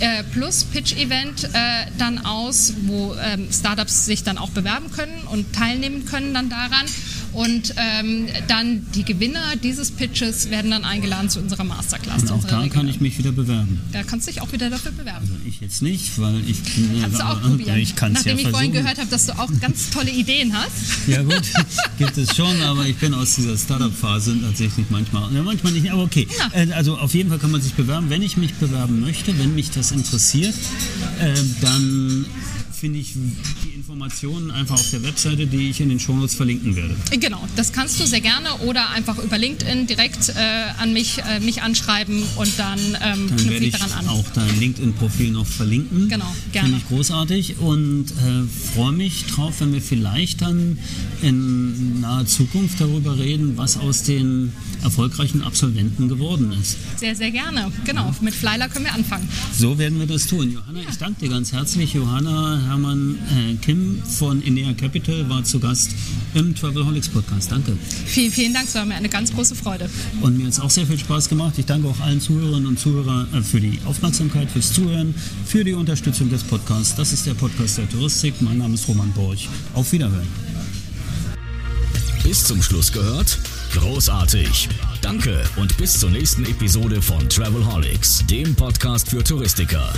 äh, 0.02 0.24
plus 0.24 0.64
Pitch-Event 0.64 1.44
äh, 1.44 1.86
dann 1.96 2.26
aus, 2.26 2.74
wo 2.86 3.14
ähm, 3.14 3.48
Startups 3.52 4.04
sich 4.04 4.24
dann 4.24 4.36
auch 4.36 4.50
bewerben 4.50 4.90
können 4.90 5.22
und 5.30 5.54
teilnehmen 5.54 6.06
können 6.06 6.34
dann 6.34 6.50
daran. 6.50 6.86
Und 7.32 7.74
ähm, 7.76 8.26
dann 8.48 8.86
die 8.94 9.04
Gewinner 9.04 9.56
dieses 9.62 9.90
Pitches 9.90 10.50
werden 10.50 10.70
dann 10.70 10.84
eingeladen 10.84 11.28
zu 11.30 11.40
unserer 11.40 11.64
Masterclass. 11.64 12.22
Und 12.22 12.32
auch 12.32 12.44
da 12.44 12.66
kann 12.68 12.88
ich 12.88 13.00
mich 13.00 13.16
wieder 13.18 13.32
bewerben. 13.32 13.80
Da 13.92 14.02
kannst 14.02 14.26
du 14.26 14.32
dich 14.32 14.42
auch 14.42 14.52
wieder 14.52 14.68
dafür 14.70 14.92
bewerben. 14.92 15.20
Also 15.22 15.34
ich 15.46 15.60
jetzt 15.60 15.82
nicht, 15.82 16.18
weil 16.18 16.40
ich 16.48 16.60
bin 16.62 17.00
Kannst 17.00 17.20
du 17.20 17.24
auch 17.24 17.40
probieren. 17.40 17.78
Ich 17.82 17.96
kann 17.96 18.14
es 18.14 18.24
ja 18.24 18.32
Nachdem 18.32 18.46
ich 18.46 18.52
vorhin 18.52 18.72
versuchen. 18.72 18.82
gehört 18.84 18.98
habe, 18.98 19.10
dass 19.10 19.26
du 19.26 19.32
auch 19.38 19.48
ganz 19.60 19.90
tolle 19.90 20.10
Ideen 20.10 20.52
hast. 20.52 21.08
Ja 21.08 21.22
gut, 21.22 21.42
gibt 21.98 22.16
es 22.18 22.36
schon, 22.36 22.60
aber 22.62 22.86
ich 22.86 22.96
bin 22.96 23.14
aus 23.14 23.34
dieser 23.36 23.56
Startup-Phase 23.56 24.36
tatsächlich 24.42 24.86
manchmal, 24.90 25.32
ja, 25.34 25.42
manchmal 25.42 25.72
nicht, 25.72 25.90
aber 25.90 26.02
okay. 26.02 26.28
Ja. 26.38 26.60
Äh, 26.60 26.72
Also 26.72 26.98
auf 26.98 27.14
jeden 27.14 27.28
Fall 27.30 27.38
kann 27.38 27.50
man 27.50 27.60
sich 27.62 27.72
bewerben. 27.74 28.10
Wenn 28.10 28.22
ich 28.22 28.36
mich 28.36 28.54
bewerben 28.54 29.00
möchte, 29.00 29.36
wenn 29.38 29.54
mich 29.54 29.70
das 29.70 29.90
interessiert, 29.90 30.54
äh, 31.20 31.34
dann 31.60 32.26
finde 32.82 32.98
ich 32.98 33.12
die 33.64 33.76
Informationen 33.76 34.50
einfach 34.50 34.74
auf 34.74 34.90
der 34.90 35.04
Webseite, 35.04 35.46
die 35.46 35.70
ich 35.70 35.80
in 35.80 35.88
den 35.88 36.00
Shownotes 36.00 36.34
verlinken 36.34 36.74
werde. 36.74 36.96
Genau, 37.12 37.46
das 37.54 37.72
kannst 37.72 38.00
du 38.00 38.06
sehr 38.06 38.20
gerne 38.20 38.52
oder 38.66 38.90
einfach 38.90 39.18
über 39.18 39.38
LinkedIn 39.38 39.86
direkt 39.86 40.30
äh, 40.30 40.34
an 40.80 40.92
mich, 40.92 41.18
äh, 41.18 41.38
mich 41.38 41.62
anschreiben 41.62 42.24
und 42.34 42.58
dann 42.58 42.80
ähm, 43.00 43.28
Dann 43.28 43.50
werde 43.50 43.66
ich 43.66 43.72
daran 43.72 43.92
an. 43.92 44.08
auch 44.08 44.24
dein 44.34 44.58
LinkedIn-Profil 44.58 45.30
noch 45.30 45.46
verlinken. 45.46 46.08
Genau, 46.08 46.26
gerne. 46.50 46.70
Finde 46.70 46.82
ich 46.82 46.88
großartig 46.88 47.58
und 47.58 48.06
äh, 48.06 48.74
freue 48.74 48.90
mich 48.90 49.26
drauf, 49.26 49.60
wenn 49.60 49.72
wir 49.72 49.80
vielleicht 49.80 50.42
dann 50.42 50.76
in 51.22 52.00
naher 52.00 52.26
Zukunft 52.26 52.80
darüber 52.80 53.16
reden, 53.16 53.56
was 53.56 53.76
aus 53.76 54.02
den 54.02 54.52
erfolgreichen 54.82 55.42
Absolventen 55.42 56.08
geworden 56.08 56.52
ist. 56.60 56.78
Sehr, 56.96 57.14
sehr 57.14 57.30
gerne. 57.30 57.70
Genau, 57.84 58.12
mit 58.22 58.34
Flyler 58.34 58.68
können 58.68 58.86
wir 58.86 58.94
anfangen. 58.94 59.28
So 59.56 59.78
werden 59.78 60.00
wir 60.00 60.08
das 60.08 60.26
tun. 60.26 60.50
Johanna, 60.50 60.80
ich 60.90 60.96
danke 60.98 61.20
dir 61.20 61.28
ganz 61.28 61.52
herzlich. 61.52 61.94
Johanna 61.94 62.71
Hermann 62.72 63.18
äh, 63.36 63.54
Kim 63.56 64.02
von 64.02 64.40
Inea 64.40 64.72
Capital 64.72 65.28
war 65.28 65.44
zu 65.44 65.60
Gast 65.60 65.90
im 66.32 66.54
Travelholics 66.54 67.06
Podcast. 67.06 67.52
Danke. 67.52 67.76
Vielen, 68.06 68.32
vielen 68.32 68.54
Dank, 68.54 68.66
es 68.66 68.74
war 68.74 68.86
mir 68.86 68.94
eine 68.94 69.10
ganz 69.10 69.30
große 69.30 69.54
Freude. 69.54 69.90
Und 70.22 70.38
mir 70.38 70.46
hat 70.46 70.54
es 70.54 70.60
auch 70.60 70.70
sehr 70.70 70.86
viel 70.86 70.98
Spaß 70.98 71.28
gemacht. 71.28 71.52
Ich 71.58 71.66
danke 71.66 71.86
auch 71.88 72.00
allen 72.00 72.18
Zuhörerinnen 72.18 72.66
und 72.66 72.78
Zuhörern 72.78 73.28
äh, 73.34 73.42
für 73.42 73.60
die 73.60 73.78
Aufmerksamkeit, 73.84 74.50
fürs 74.50 74.72
Zuhören, 74.72 75.14
für 75.44 75.64
die 75.64 75.74
Unterstützung 75.74 76.30
des 76.30 76.44
Podcasts. 76.44 76.96
Das 76.96 77.12
ist 77.12 77.26
der 77.26 77.34
Podcast 77.34 77.76
der 77.76 77.90
Touristik. 77.90 78.40
Mein 78.40 78.56
Name 78.56 78.72
ist 78.72 78.88
Roman 78.88 79.12
Borch. 79.12 79.50
Auf 79.74 79.92
Wiederhören. 79.92 80.28
Bis 82.24 82.44
zum 82.44 82.62
Schluss 82.62 82.90
gehört? 82.90 83.38
Großartig. 83.74 84.70
Danke 85.02 85.44
und 85.56 85.76
bis 85.76 85.98
zur 85.98 86.08
nächsten 86.08 86.46
Episode 86.46 87.02
von 87.02 87.28
Travelholics, 87.28 88.24
dem 88.30 88.54
Podcast 88.54 89.10
für 89.10 89.22
Touristiker. 89.22 89.92